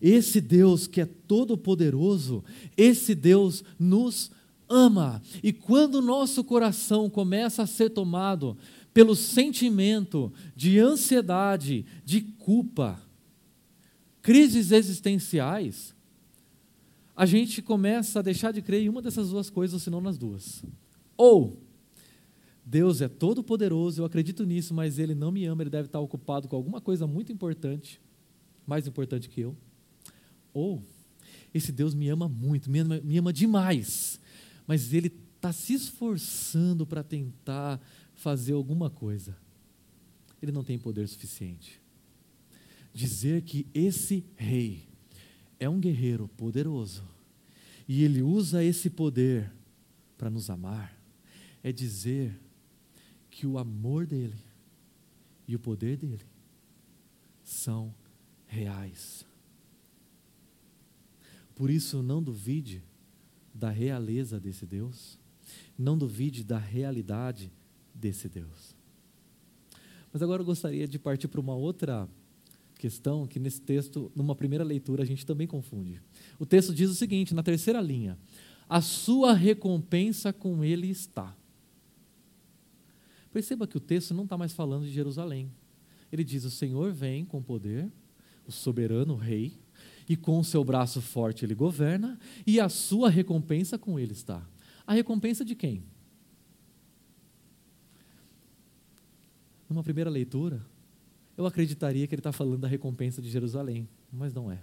[0.00, 2.42] Esse Deus que é todo-poderoso,
[2.74, 4.30] esse Deus nos
[4.66, 5.20] ama.
[5.42, 8.56] E quando o nosso coração começa a ser tomado
[8.94, 12.98] pelo sentimento de ansiedade, de culpa,
[14.22, 15.94] crises existenciais,
[17.14, 20.16] a gente começa a deixar de crer em uma dessas duas coisas, se não nas
[20.16, 20.64] duas.
[21.18, 21.63] Ou
[22.64, 26.00] Deus é todo poderoso, eu acredito nisso, mas ele não me ama, ele deve estar
[26.00, 28.00] ocupado com alguma coisa muito importante,
[28.66, 29.54] mais importante que eu.
[30.52, 30.82] Ou
[31.52, 34.18] esse Deus me ama muito, me ama, me ama demais,
[34.66, 37.80] mas ele está se esforçando para tentar
[38.14, 39.36] fazer alguma coisa.
[40.40, 41.82] Ele não tem poder suficiente.
[42.94, 44.88] Dizer que esse rei
[45.60, 47.04] é um guerreiro poderoso
[47.86, 49.52] e ele usa esse poder
[50.16, 50.96] para nos amar,
[51.62, 52.40] é dizer
[53.34, 54.38] que o amor dele
[55.48, 56.24] e o poder dele
[57.42, 57.92] são
[58.46, 59.26] reais.
[61.52, 62.80] Por isso, não duvide
[63.52, 65.18] da realeza desse Deus,
[65.76, 67.52] não duvide da realidade
[67.92, 68.76] desse Deus.
[70.12, 72.08] Mas agora eu gostaria de partir para uma outra
[72.78, 76.00] questão que nesse texto, numa primeira leitura, a gente também confunde.
[76.38, 78.16] O texto diz o seguinte, na terceira linha:
[78.68, 81.36] A sua recompensa com ele está.
[83.34, 85.50] Perceba que o texto não está mais falando de Jerusalém.
[86.12, 87.90] Ele diz: O Senhor vem com poder,
[88.46, 89.58] o soberano rei,
[90.08, 92.16] e com o seu braço forte ele governa,
[92.46, 94.48] e a sua recompensa com ele está.
[94.86, 95.82] A recompensa de quem?
[99.68, 100.64] Numa primeira leitura,
[101.36, 104.62] eu acreditaria que ele está falando da recompensa de Jerusalém, mas não é.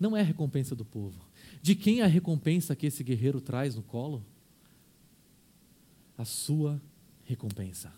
[0.00, 1.24] Não é a recompensa do povo.
[1.62, 4.26] De quem é a recompensa que esse guerreiro traz no colo?
[6.18, 6.93] A sua recompensa
[7.24, 7.92] recompensa.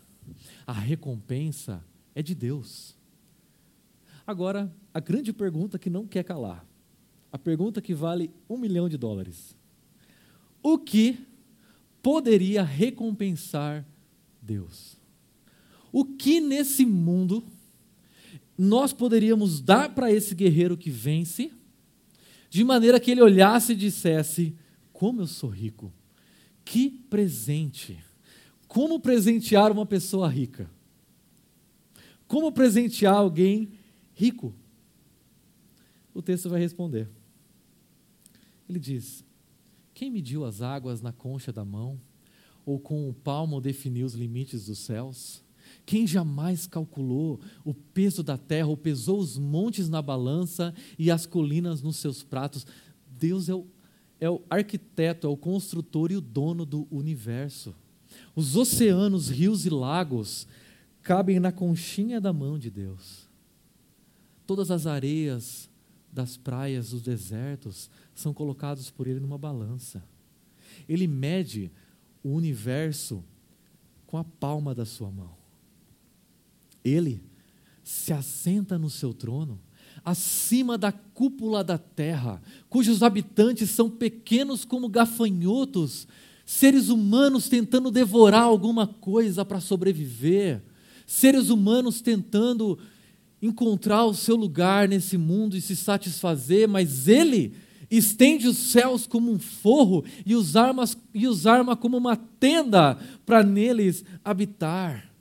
[0.67, 1.85] A recompensa
[2.15, 2.97] é de Deus.
[4.27, 6.67] Agora, a grande pergunta que não quer calar,
[7.31, 9.57] a pergunta que vale um milhão de dólares:
[10.63, 11.19] o que
[12.03, 13.87] poderia recompensar
[14.41, 14.97] Deus?
[15.93, 17.45] O que nesse mundo
[18.59, 21.53] nós poderíamos dar para esse guerreiro que vence,
[22.49, 24.57] de maneira que ele olhasse e dissesse:
[24.93, 25.93] Como eu sou rico,
[26.65, 28.06] que presente
[28.69, 30.71] como presentear uma pessoa rica?
[32.27, 33.71] Como presentear alguém
[34.15, 34.55] rico?
[36.13, 37.09] O texto vai responder.
[38.69, 39.25] Ele diz:
[39.95, 42.01] Quem mediu as águas na concha da mão,
[42.65, 45.45] ou com o palmo definiu os limites dos céus?
[45.85, 51.27] Quem jamais calculou o peso da terra, ou pesou os montes na balança e as
[51.27, 52.67] colinas nos seus pratos?
[53.07, 53.67] Deus é o,
[54.21, 57.75] é o arquiteto, é o construtor e o dono do universo.
[58.37, 60.47] Os oceanos, rios e lagos
[61.03, 63.27] cabem na conchinha da mão de Deus.
[64.47, 65.71] Todas as areias
[66.13, 70.05] das praias, dos desertos, são colocados por Ele numa balança.
[70.87, 71.71] Ele mede
[72.23, 73.25] o universo
[74.07, 75.35] com a palma da sua mão.
[76.85, 77.23] Ele
[77.83, 79.59] se assenta no seu trono,
[80.05, 86.07] acima da cúpula da terra, cujos habitantes são pequenos como gafanhotos
[86.47, 90.63] seres humanos tentando devorar alguma coisa para sobreviver,
[91.05, 92.79] seres humanos tentando
[93.43, 97.53] encontrar o seu lugar nesse mundo e se satisfazer, mas Ele,
[97.91, 102.97] estende os céus como um forro e os, armas, e os arma como uma tenda
[103.25, 105.13] para neles habitar.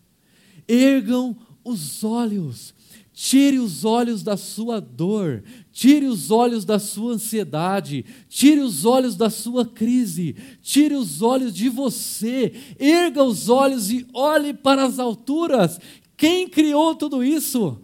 [0.68, 2.74] Ergam os olhos,
[3.16, 5.42] tire os olhos da sua dor,
[5.72, 11.54] tire os olhos da sua ansiedade, tire os olhos da sua crise, tire os olhos
[11.56, 15.80] de você, erga os olhos e olhe para as alturas.
[16.18, 17.82] Quem criou tudo isso?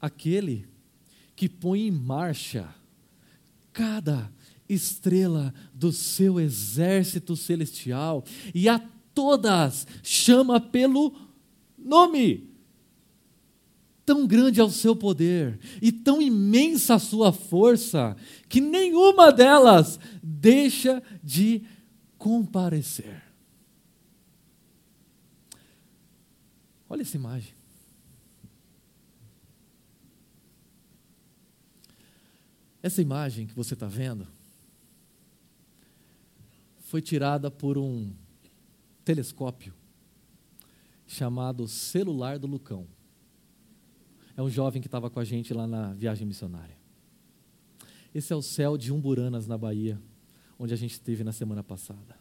[0.00, 0.66] Aquele
[1.36, 2.74] que põe em marcha
[3.74, 4.32] cada
[4.66, 8.24] estrela do seu exército celestial
[8.54, 8.78] e a
[9.14, 11.14] todas chama pelo
[11.78, 12.49] nome.
[14.10, 18.16] Tão grande é o seu poder e tão imensa a sua força
[18.48, 21.62] que nenhuma delas deixa de
[22.18, 23.22] comparecer.
[26.88, 27.54] Olha essa imagem.
[32.82, 34.26] Essa imagem que você está vendo
[36.80, 38.12] foi tirada por um
[39.04, 39.72] telescópio
[41.06, 42.88] chamado Celular do Lucão.
[44.40, 46.74] É um jovem que estava com a gente lá na viagem missionária.
[48.14, 50.00] Esse é o céu de Umburanas, na Bahia,
[50.58, 52.18] onde a gente esteve na semana passada.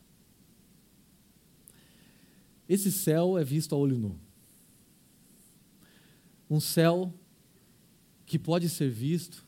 [2.67, 4.20] Esse céu é visto a olho nu.
[6.49, 7.13] Um céu
[8.26, 9.47] que pode ser visto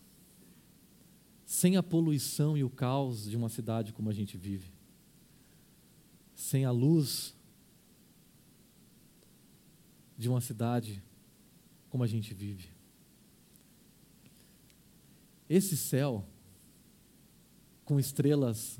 [1.45, 4.71] sem a poluição e o caos de uma cidade como a gente vive,
[6.33, 7.35] sem a luz
[10.17, 11.03] de uma cidade
[11.91, 12.69] como a gente vive.
[15.47, 16.25] Esse céu,
[17.85, 18.79] com estrelas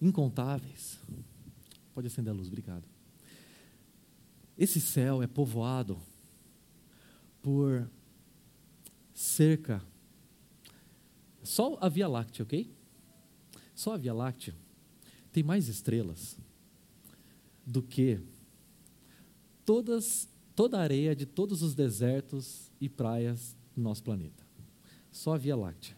[0.00, 0.98] incontáveis,
[1.92, 2.84] pode acender a luz, obrigado.
[4.56, 6.00] Esse céu é povoado
[7.42, 7.90] por
[9.12, 9.82] cerca
[11.42, 12.72] só a Via Láctea, ok?
[13.74, 14.54] Só a Via Láctea
[15.32, 16.38] tem mais estrelas
[17.64, 18.20] do que
[19.64, 24.42] todas, toda a areia de todos os desertos e praias do nosso planeta.
[25.12, 25.96] Só a Via Láctea.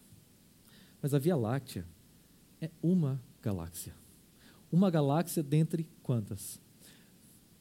[1.00, 1.86] Mas a Via Láctea
[2.61, 3.94] é uma galáxia.
[4.70, 6.61] Uma galáxia dentre quantas?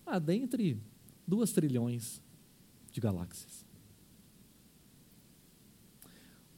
[0.04, 0.82] Ah, dentre
[1.26, 2.20] duas trilhões
[2.92, 3.64] de galáxias.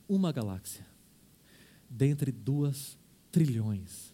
[0.07, 0.87] Uma galáxia
[1.89, 2.97] dentre duas
[3.29, 4.13] trilhões.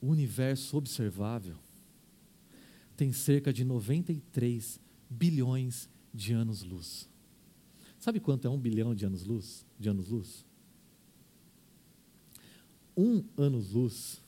[0.00, 1.56] O universo observável
[2.96, 4.78] tem cerca de 93
[5.08, 7.08] bilhões de anos-luz.
[7.98, 9.64] Sabe quanto é um bilhão de anos-luz?
[9.78, 10.44] De anos-luz?
[12.96, 14.22] Um ano-luz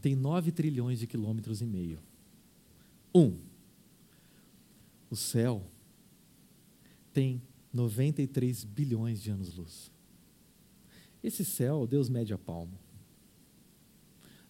[0.00, 1.98] tem 9 trilhões de quilômetros e meio.
[3.14, 3.36] Um.
[5.10, 5.66] O céu
[7.12, 7.42] tem
[7.72, 9.90] 93 bilhões de anos-luz.
[11.22, 12.78] Esse céu, Deus mede a palmo.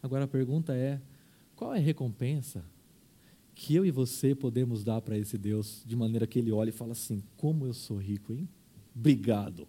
[0.03, 1.01] Agora a pergunta é:
[1.57, 2.65] qual é a recompensa
[3.63, 6.73] que eu e você podemos dar para esse Deus de maneira que ele olhe e
[6.73, 8.49] fala assim: como eu sou rico, hein?
[8.97, 9.69] Obrigado.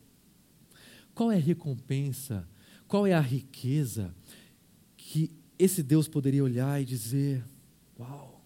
[1.13, 2.47] Qual é a recompensa?
[2.87, 4.15] Qual é a riqueza
[4.95, 5.29] que
[5.59, 7.43] esse Deus poderia olhar e dizer:
[7.99, 8.41] Uau,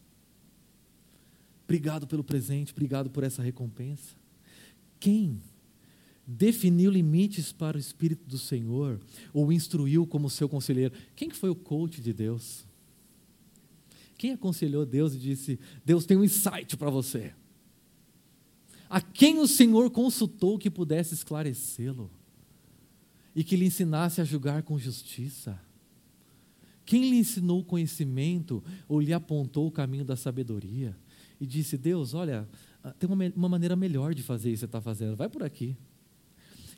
[1.64, 4.16] obrigado pelo presente, obrigado por essa recompensa?
[5.00, 5.40] Quem
[6.26, 9.00] definiu limites para o Espírito do Senhor,
[9.32, 10.96] ou instruiu como seu conselheiro.
[11.16, 12.66] Quem foi o coach de Deus?
[14.18, 17.34] Quem aconselhou Deus e disse: Deus tem um insight para você?
[18.90, 22.10] A quem o Senhor consultou que pudesse esclarecê-lo
[23.36, 25.60] e que lhe ensinasse a julgar com justiça?
[26.86, 30.96] Quem lhe ensinou o conhecimento ou lhe apontou o caminho da sabedoria
[31.42, 32.48] e disse: Deus, olha,
[32.84, 35.44] ah, tem uma, uma maneira melhor de fazer isso que você está fazendo, vai por
[35.44, 35.76] aqui.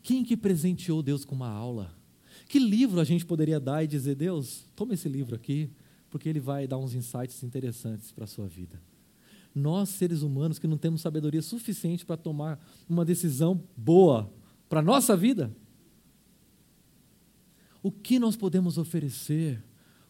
[0.01, 1.93] Quem que presenteou Deus com uma aula?
[2.47, 5.69] Que livro a gente poderia dar e dizer, Deus, toma esse livro aqui,
[6.09, 8.81] porque ele vai dar uns insights interessantes para a sua vida.
[9.53, 14.31] Nós, seres humanos, que não temos sabedoria suficiente para tomar uma decisão boa
[14.69, 15.51] para a nossa vida,
[17.81, 19.63] o que nós podemos oferecer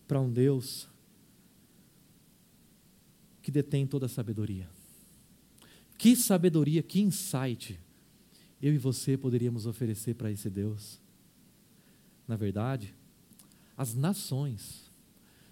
[0.08, 0.88] para um Deus
[3.42, 4.70] que detém toda a sabedoria?
[5.98, 7.80] Que sabedoria, que insight
[8.62, 11.00] eu e você poderíamos oferecer para esse Deus?
[12.28, 12.94] Na verdade,
[13.76, 14.87] as nações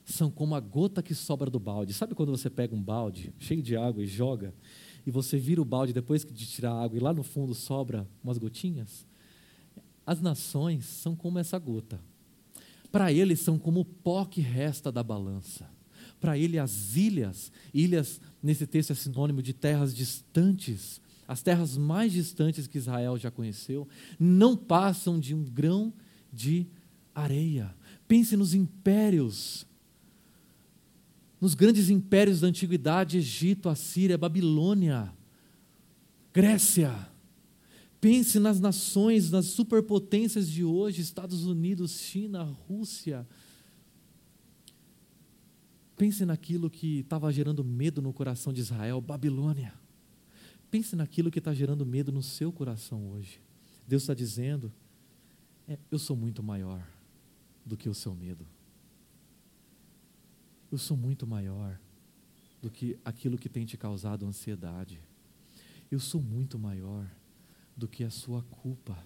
[0.06, 1.94] são como a gota que sobra do balde.
[1.94, 4.54] Sabe quando você pega um balde cheio de água e joga,
[5.06, 8.08] e você vira o balde depois de tirar a água e lá no fundo sobra
[8.24, 9.06] umas gotinhas?
[10.06, 12.00] As nações são como essa gota.
[12.92, 15.70] Para eles são como o pó que resta da balança.
[16.20, 22.14] Para ele as ilhas, ilhas nesse texto é sinônimo de terras distantes, as terras mais
[22.14, 23.88] distantes que Israel já conheceu,
[24.20, 25.92] não passam de um grão
[26.32, 26.68] de
[27.14, 27.76] areia.
[28.08, 29.66] Pense nos impérios,
[31.40, 35.14] nos grandes impérios da antiguidade: Egito, Assíria, Babilônia,
[36.34, 37.10] Grécia.
[38.00, 43.28] Pense nas nações, nas superpotências de hoje: Estados Unidos, China, Rússia.
[45.98, 49.74] Pense naquilo que estava gerando medo no coração de Israel, Babilônia.
[50.70, 53.40] Pense naquilo que está gerando medo no seu coração hoje.
[53.88, 54.72] Deus está dizendo:
[55.68, 56.86] é, eu sou muito maior
[57.66, 58.46] do que o seu medo.
[60.76, 61.80] Eu sou muito maior
[62.62, 65.00] do que aquilo que tem te causado ansiedade.
[65.90, 67.10] Eu sou muito maior
[67.78, 69.02] do que a sua culpa.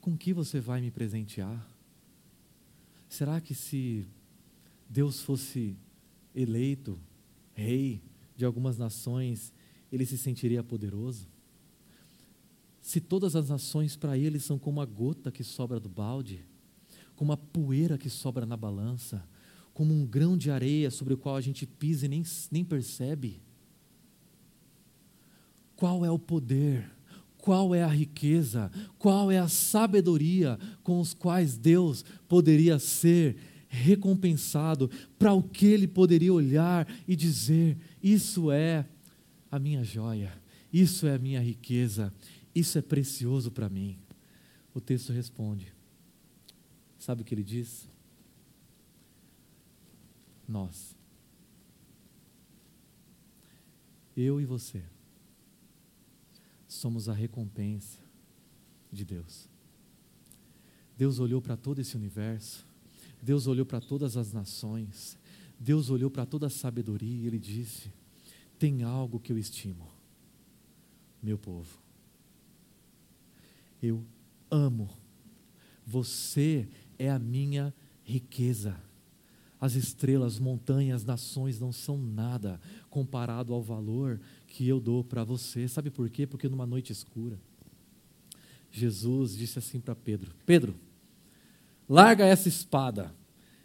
[0.00, 1.68] Com que você vai me presentear?
[3.06, 4.08] Será que se
[4.88, 5.76] Deus fosse
[6.34, 6.98] eleito
[7.52, 8.00] rei
[8.34, 9.52] de algumas nações,
[9.92, 11.28] ele se sentiria poderoso?
[12.80, 16.46] Se todas as nações para ele são como a gota que sobra do balde,
[17.16, 19.26] como a poeira que sobra na balança,
[19.72, 23.42] como um grão de areia sobre o qual a gente pisa e nem, nem percebe.
[25.74, 26.90] Qual é o poder,
[27.36, 33.36] qual é a riqueza, qual é a sabedoria com os quais Deus poderia ser
[33.74, 34.88] recompensado,
[35.18, 38.86] para o que ele poderia olhar e dizer: Isso é
[39.50, 40.32] a minha joia,
[40.72, 42.14] isso é a minha riqueza,
[42.54, 43.98] isso é precioso para mim.
[44.72, 45.73] O texto responde.
[47.04, 47.88] Sabe o que ele diz?
[50.48, 50.96] Nós.
[54.16, 54.82] Eu e você
[56.68, 57.98] somos a recompensa
[58.92, 59.48] de Deus.
[60.96, 62.64] Deus olhou para todo esse universo,
[63.20, 65.18] Deus olhou para todas as nações,
[65.58, 67.92] Deus olhou para toda a sabedoria e Ele disse:
[68.58, 69.90] Tem algo que eu estimo,
[71.22, 71.84] meu povo
[73.86, 74.04] eu
[74.50, 74.88] amo.
[75.86, 78.76] Você é a minha riqueza.
[79.60, 85.66] As estrelas, montanhas, nações não são nada comparado ao valor que eu dou para você.
[85.66, 86.26] Sabe por quê?
[86.26, 87.38] Porque numa noite escura,
[88.70, 90.74] Jesus disse assim para Pedro: Pedro,
[91.88, 93.14] larga essa espada,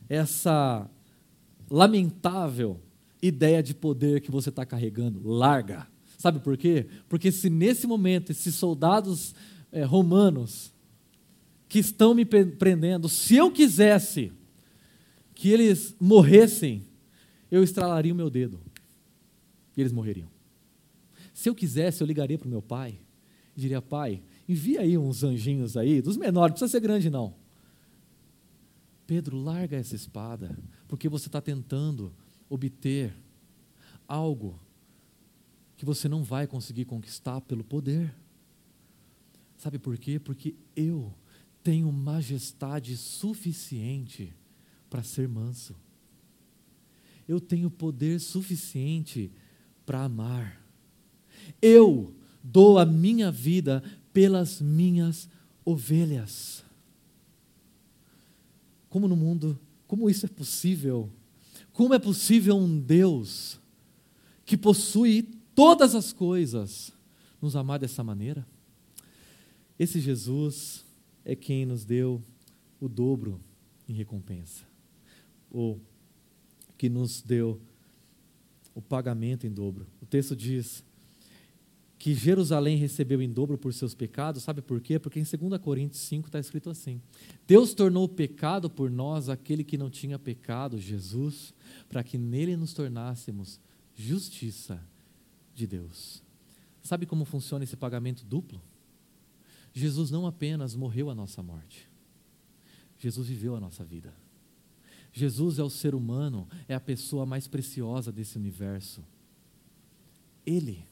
[0.07, 0.89] essa
[1.69, 2.79] lamentável
[3.21, 5.87] ideia de poder que você está carregando, larga.
[6.17, 6.87] Sabe por quê?
[7.07, 9.33] Porque se nesse momento esses soldados
[9.71, 10.73] é, romanos
[11.69, 14.33] que estão me prendendo, se eu quisesse
[15.35, 16.83] que eles morressem,
[17.49, 18.59] eu estralaria o meu dedo
[19.77, 20.27] e eles morreriam.
[21.31, 22.99] Se eu quisesse, eu ligaria para o meu pai
[23.55, 27.35] e diria: Pai, envia aí uns anjinhos aí, dos menores, não precisa ser grande não.
[29.05, 30.57] Pedro, larga essa espada,
[30.87, 32.11] porque você está tentando
[32.49, 33.13] obter
[34.07, 34.59] algo
[35.77, 38.13] que você não vai conseguir conquistar pelo poder.
[39.57, 40.19] Sabe por quê?
[40.19, 41.13] Porque eu
[41.63, 44.33] tenho majestade suficiente
[44.89, 45.75] para ser manso.
[47.27, 49.31] Eu tenho poder suficiente
[49.85, 50.61] para amar.
[51.61, 55.29] Eu dou a minha vida pelas minhas
[55.63, 56.63] ovelhas.
[58.89, 61.11] Como no mundo, como isso é possível?
[61.71, 63.59] Como é possível um Deus
[64.45, 66.91] que possui todas as coisas
[67.41, 68.45] nos amar dessa maneira?
[69.77, 70.83] Esse Jesus
[71.23, 72.21] é quem nos deu
[72.79, 73.39] o dobro
[73.87, 74.63] em recompensa,
[75.51, 75.79] ou
[76.77, 77.59] que nos deu
[78.73, 79.85] o pagamento em dobro.
[80.01, 80.83] O texto diz
[81.97, 84.97] que Jerusalém recebeu em dobro por seus pecados, sabe por quê?
[84.97, 87.01] Porque em 2 Coríntios 5 está escrito assim:
[87.45, 91.53] Deus tornou pecado por nós aquele que não tinha pecado, Jesus,
[91.89, 93.59] para que nele nos tornássemos
[93.93, 94.81] justiça
[95.53, 96.23] de Deus.
[96.81, 98.61] Sabe como funciona esse pagamento duplo?
[99.79, 101.89] Jesus não apenas morreu a nossa morte,
[102.97, 104.13] Jesus viveu a nossa vida.
[105.11, 109.03] Jesus é o ser humano, é a pessoa mais preciosa desse universo.
[110.45, 110.85] Ele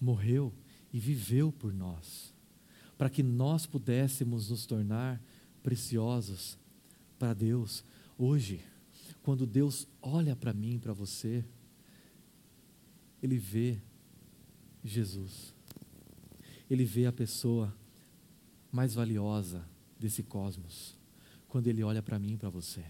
[0.00, 0.52] morreu
[0.92, 2.32] e viveu por nós,
[2.96, 5.20] para que nós pudéssemos nos tornar
[5.62, 6.56] preciosos
[7.18, 7.84] para Deus.
[8.16, 8.64] Hoje,
[9.22, 11.44] quando Deus olha para mim, para você,
[13.20, 13.78] Ele vê
[14.82, 15.52] Jesus
[16.70, 17.74] ele vê a pessoa
[18.70, 19.68] mais valiosa
[19.98, 20.96] desse cosmos
[21.48, 22.84] quando ele olha para mim e para você.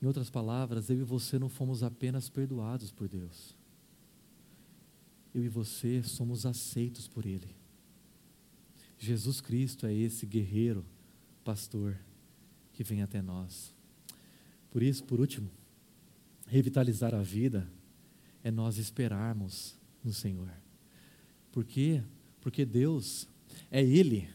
[0.00, 3.54] Em outras palavras, eu e você não fomos apenas perdoados por Deus.
[5.34, 7.54] Eu e você somos aceitos por Ele.
[8.96, 10.86] Jesus Cristo é esse guerreiro,
[11.44, 11.98] pastor,
[12.72, 13.74] que vem até nós.
[14.70, 15.50] Por isso, por último,
[16.46, 17.68] revitalizar a vida
[18.42, 20.48] é nós esperarmos no Senhor
[21.52, 22.02] Por quê?
[22.40, 23.28] Porque Deus
[23.70, 24.28] é Ele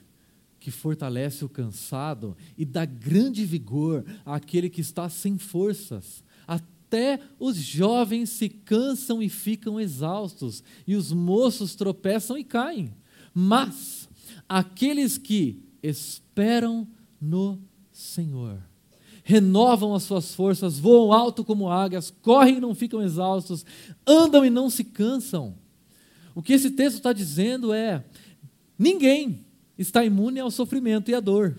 [0.60, 6.24] que fortalece o cansado e dá grande vigor àquele que está sem forças.
[6.48, 12.94] Até os jovens se cansam e ficam exaustos, e os moços tropeçam e caem.
[13.34, 14.08] Mas
[14.48, 16.88] aqueles que esperam
[17.20, 17.60] no
[17.92, 18.62] Senhor
[19.24, 23.66] renovam as suas forças, voam alto como águias, correm e não ficam exaustos,
[24.06, 25.56] andam e não se cansam.
[26.36, 28.04] O que esse texto está dizendo é:
[28.78, 29.46] ninguém
[29.78, 31.58] está imune ao sofrimento e à dor.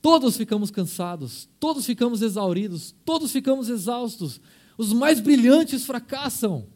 [0.00, 4.40] Todos ficamos cansados, todos ficamos exauridos, todos ficamos exaustos.
[4.78, 6.68] Os mais brilhantes fracassam.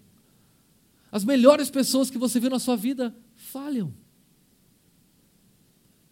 [1.12, 3.92] As melhores pessoas que você viu na sua vida falham.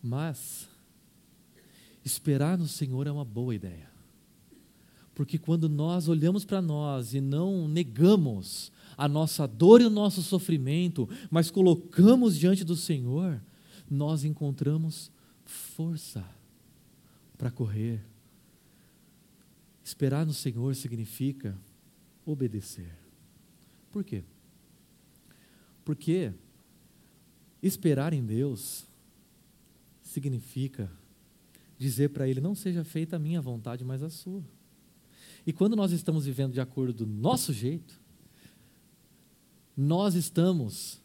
[0.03, 0.69] Mas
[2.05, 3.88] esperar no Senhor é uma boa ideia.
[5.19, 10.23] Porque quando nós olhamos para nós e não negamos a nossa dor e o nosso
[10.23, 13.43] sofrimento, mas colocamos diante do Senhor,
[13.91, 15.11] nós encontramos
[15.45, 16.25] força
[17.37, 18.01] para correr.
[19.83, 21.59] Esperar no Senhor significa
[22.25, 22.97] obedecer.
[23.91, 24.23] Por quê?
[25.85, 26.33] Porque
[27.61, 28.85] esperar em Deus
[30.01, 30.89] significa
[31.77, 34.45] dizer para Ele: não seja feita a minha vontade, mas a sua.
[35.49, 37.99] E quando nós estamos vivendo de acordo do nosso jeito,
[39.75, 41.01] nós estamos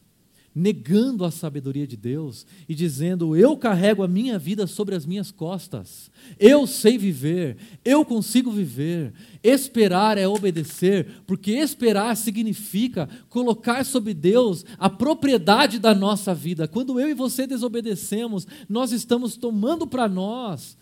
[0.54, 5.32] negando a sabedoria de Deus e dizendo: Eu carrego a minha vida sobre as minhas
[5.32, 9.14] costas, eu sei viver, eu consigo viver.
[9.42, 16.68] Esperar é obedecer, porque esperar significa colocar sobre Deus a propriedade da nossa vida.
[16.68, 20.78] Quando eu e você desobedecemos, nós estamos tomando para nós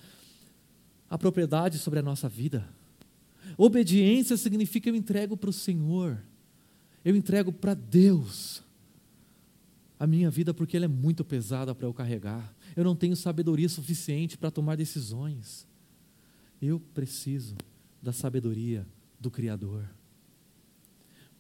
[1.08, 2.81] a propriedade sobre a nossa vida.
[3.58, 6.22] Obediência significa eu entrego para o Senhor
[7.04, 8.64] eu entrego para Deus
[10.00, 12.56] a minha vida porque ela é muito pesada para eu carregar.
[12.76, 15.68] Eu não tenho sabedoria suficiente para tomar decisões.
[16.62, 17.56] Eu preciso
[18.02, 18.88] da sabedoria
[19.20, 19.88] do Criador.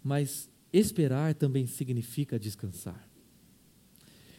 [0.03, 3.07] Mas esperar também significa descansar.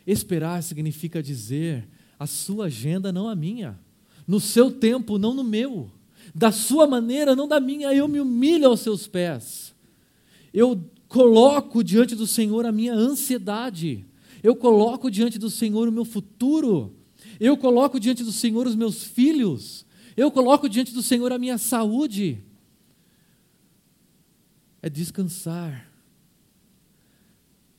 [0.05, 3.79] Esperar significa dizer a sua agenda, não a minha.
[4.27, 5.91] No seu tempo, não no meu.
[6.35, 7.93] Da sua maneira, não da minha.
[7.93, 9.75] Eu me humilho aos seus pés.
[10.53, 14.07] Eu coloco diante do Senhor a minha ansiedade,
[14.43, 16.97] eu coloco diante do Senhor o meu futuro,
[17.39, 19.85] eu coloco diante do Senhor os meus filhos,
[20.17, 22.43] eu coloco diante do Senhor a minha saúde.
[24.81, 25.87] É descansar.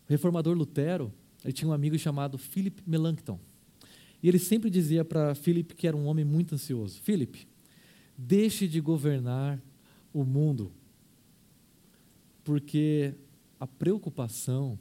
[0.08, 1.12] O reformador Lutero,
[1.44, 3.40] ele tinha um amigo chamado Philip Melanchthon.
[4.22, 7.48] E ele sempre dizia para Philip que era um homem muito ansioso: Philip,
[8.18, 9.62] deixe de governar
[10.14, 10.72] o mundo
[12.44, 13.16] porque
[13.60, 14.78] a preocupação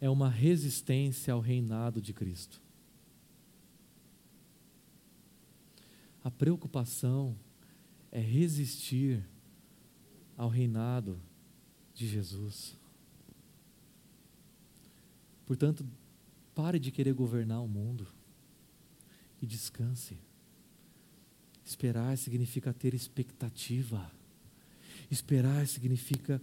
[0.00, 2.60] é uma resistência ao reinado de Cristo.
[6.22, 7.36] A preocupação
[8.10, 9.24] é resistir
[10.36, 11.18] ao reinado
[11.94, 12.76] de Jesus.
[15.46, 15.84] Portanto,
[16.54, 18.06] pare de querer governar o mundo
[19.40, 20.18] e descanse.
[21.64, 24.10] Esperar significa ter expectativa.
[25.10, 26.40] Esperar significa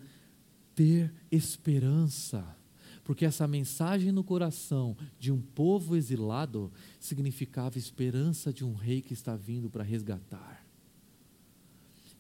[0.76, 2.56] ter esperança.
[3.04, 9.14] Porque essa mensagem no coração de um povo exilado significava esperança de um rei que
[9.14, 10.64] está vindo para resgatar.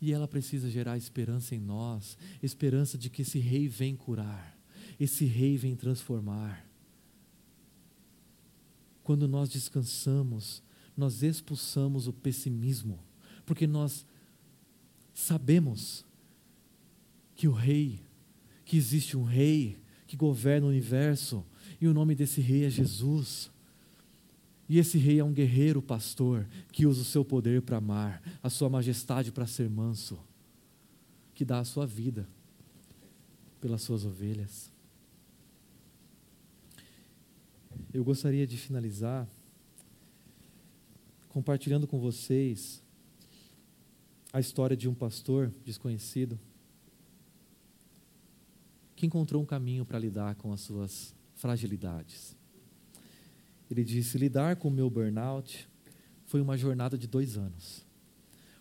[0.01, 4.57] E ela precisa gerar esperança em nós, esperança de que esse rei vem curar,
[4.99, 6.65] esse rei vem transformar.
[9.03, 10.63] Quando nós descansamos,
[10.99, 12.99] nós expulsamos o pessimismo,
[13.45, 14.05] porque nós
[15.13, 16.05] sabemos
[17.35, 18.01] que o rei,
[18.65, 21.45] que existe um rei que governa o universo,
[21.79, 23.49] e o nome desse rei é Jesus.
[24.67, 28.49] E esse rei é um guerreiro pastor que usa o seu poder para amar, a
[28.49, 30.19] sua majestade para ser manso,
[31.33, 32.27] que dá a sua vida
[33.61, 34.71] pelas suas ovelhas.
[37.93, 39.27] Eu gostaria de finalizar
[41.29, 42.83] compartilhando com vocês
[44.33, 46.39] a história de um pastor desconhecido
[48.95, 52.35] que encontrou um caminho para lidar com as suas fragilidades.
[53.71, 55.69] Ele disse: lidar com o meu burnout
[56.25, 57.85] foi uma jornada de dois anos.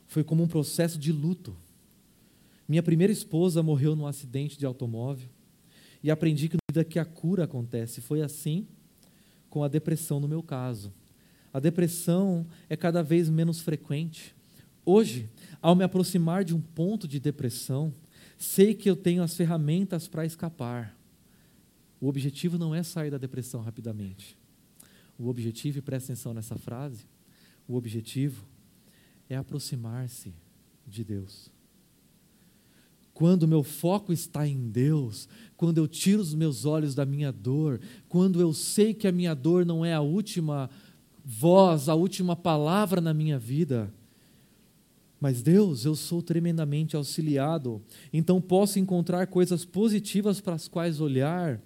[0.07, 1.57] Foi como um processo de luto.
[2.69, 5.29] Minha primeira esposa morreu num acidente de automóvel
[6.03, 8.69] e aprendi que que a cura acontece, foi assim
[9.51, 10.93] com a depressão no meu caso.
[11.53, 14.35] A depressão é cada vez menos frequente.
[14.85, 15.29] Hoje,
[15.61, 17.93] ao me aproximar de um ponto de depressão,
[18.39, 20.97] Sei que eu tenho as ferramentas para escapar.
[22.01, 24.39] O objetivo não é sair da depressão rapidamente.
[25.19, 27.05] O objetivo, e presta atenção nessa frase,
[27.67, 28.47] o objetivo
[29.29, 30.33] é aproximar-se
[30.87, 31.51] de Deus.
[33.13, 37.81] Quando meu foco está em Deus, quando eu tiro os meus olhos da minha dor,
[38.09, 40.71] quando eu sei que a minha dor não é a última
[41.31, 43.93] voz, a última palavra na minha vida,
[45.21, 51.61] mas Deus, eu sou tremendamente auxiliado, então posso encontrar coisas positivas para as quais olhar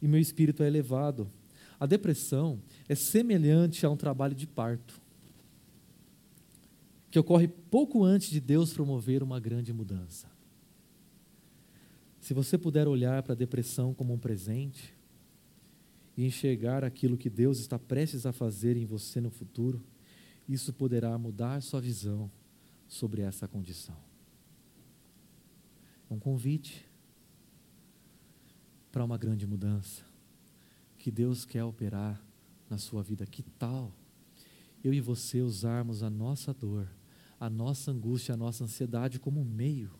[0.00, 1.30] e meu espírito é elevado.
[1.78, 2.58] A depressão
[2.88, 4.98] é semelhante a um trabalho de parto,
[7.10, 10.26] que ocorre pouco antes de Deus promover uma grande mudança.
[12.18, 14.94] Se você puder olhar para a depressão como um presente
[16.16, 19.82] e enxergar aquilo que Deus está prestes a fazer em você no futuro,
[20.48, 22.30] isso poderá mudar sua visão
[22.86, 23.96] sobre essa condição.
[26.10, 26.86] É um convite
[28.90, 30.04] para uma grande mudança
[30.98, 32.22] que Deus quer operar
[32.68, 33.26] na sua vida.
[33.26, 33.92] Que tal
[34.84, 36.88] eu e você usarmos a nossa dor,
[37.40, 39.90] a nossa angústia, a nossa ansiedade como meio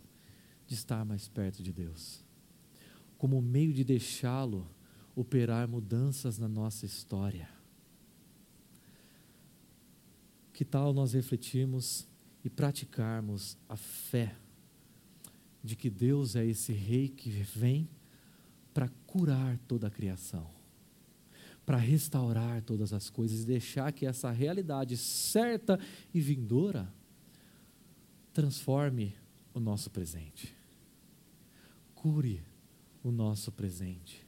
[0.66, 2.24] de estar mais perto de Deus,
[3.16, 4.68] como meio de deixá-lo
[5.14, 7.48] operar mudanças na nossa história?
[10.52, 12.06] Que tal nós refletirmos
[12.44, 14.36] e praticarmos a fé
[15.62, 17.88] de que Deus é esse Rei que vem
[18.74, 20.50] para curar toda a criação,
[21.64, 25.78] para restaurar todas as coisas e deixar que essa realidade certa
[26.12, 26.92] e vindoura
[28.32, 29.14] transforme
[29.54, 30.54] o nosso presente,
[31.94, 32.42] cure
[33.02, 34.21] o nosso presente,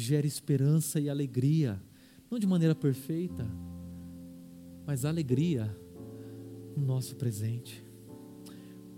[0.00, 1.80] gere esperança e alegria,
[2.30, 3.46] não de maneira perfeita,
[4.86, 5.74] mas alegria
[6.76, 7.84] no nosso presente.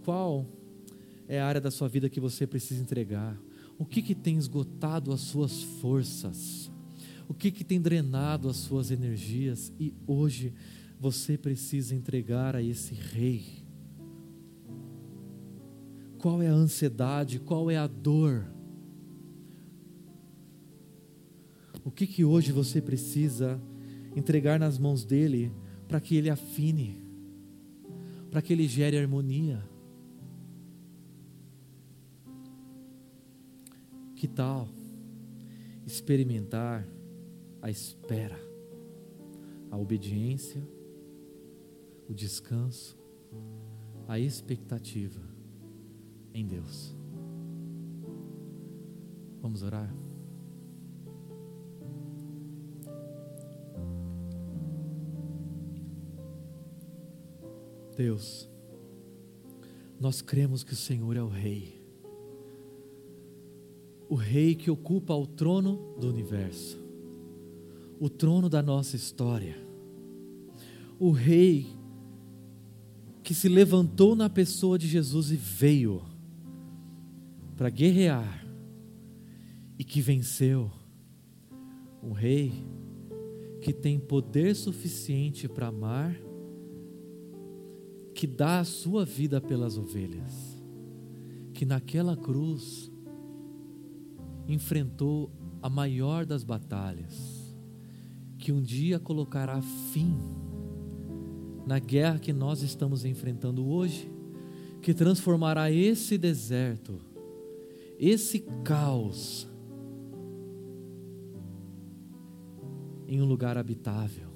[0.05, 0.46] Qual
[1.28, 3.38] é a área da sua vida que você precisa entregar?
[3.78, 6.70] O que, que tem esgotado as suas forças?
[7.28, 9.72] O que, que tem drenado as suas energias?
[9.80, 10.53] E hoje
[11.00, 13.64] você precisa entregar a esse rei.
[16.18, 17.40] Qual é a ansiedade?
[17.40, 18.51] Qual é a dor?
[21.85, 23.61] O que, que hoje você precisa
[24.16, 25.53] entregar nas mãos dele
[25.89, 27.03] para que ele afine?
[28.33, 29.62] para que ele gere harmonia.
[34.16, 34.66] Que tal
[35.87, 36.89] experimentar
[37.61, 38.41] a espera,
[39.70, 40.66] a obediência,
[42.09, 42.99] o descanso,
[44.09, 45.20] a expectativa
[46.33, 46.97] em Deus?
[49.43, 50.01] Vamos orar?
[57.97, 58.49] Deus,
[60.01, 61.80] nós cremos que o Senhor é o Rei,
[64.09, 66.78] o Rei que ocupa o trono do universo,
[68.01, 69.57] o trono da nossa história,
[70.99, 71.66] o Rei
[73.22, 76.03] que se levantou na pessoa de Jesus e veio
[77.57, 78.45] para guerrear
[79.78, 80.70] e que venceu,
[82.03, 82.53] o Rei
[83.61, 86.16] que tem poder suficiente para amar
[88.23, 90.33] que dá a sua vida pelas ovelhas,
[91.53, 92.89] que naquela cruz
[94.47, 95.29] enfrentou
[95.61, 97.53] a maior das batalhas,
[98.39, 100.16] que um dia colocará fim
[101.66, 104.09] na guerra que nós estamos enfrentando hoje,
[104.81, 107.01] que transformará esse deserto,
[107.99, 109.51] esse caos,
[113.09, 114.32] em um lugar habitável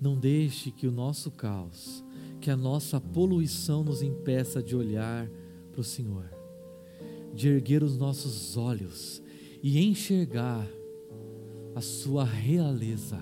[0.00, 2.04] não deixe que o nosso caos,
[2.40, 5.28] que a nossa poluição nos impeça de olhar
[5.72, 6.30] para o Senhor,
[7.34, 9.22] de erguer os nossos olhos
[9.62, 10.66] e enxergar
[11.74, 13.18] a Sua realeza.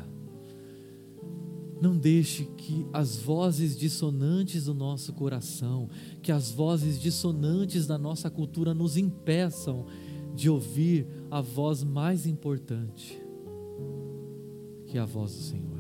[1.80, 5.88] Não deixe que as vozes dissonantes do nosso coração,
[6.22, 9.86] que as vozes dissonantes da nossa cultura nos impeçam
[10.34, 13.20] de ouvir a voz mais importante,
[14.86, 15.73] que é a voz do Senhor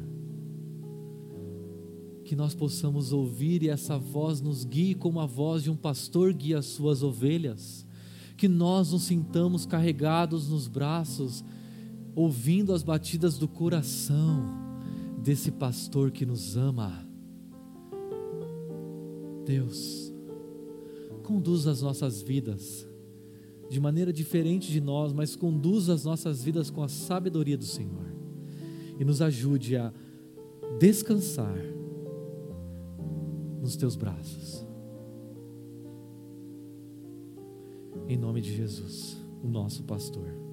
[2.24, 6.32] que nós possamos ouvir e essa voz nos guie como a voz de um pastor
[6.32, 7.86] guia as suas ovelhas,
[8.36, 11.44] que nós nos sintamos carregados nos braços,
[12.14, 14.48] ouvindo as batidas do coração
[15.22, 17.06] desse pastor que nos ama.
[19.44, 20.12] Deus,
[21.22, 22.86] conduz as nossas vidas
[23.68, 28.06] de maneira diferente de nós, mas conduz as nossas vidas com a sabedoria do Senhor
[28.98, 29.92] e nos ajude a
[30.78, 31.58] descansar
[33.64, 34.62] nos teus braços.
[38.06, 40.43] Em nome de Jesus, o nosso pastor.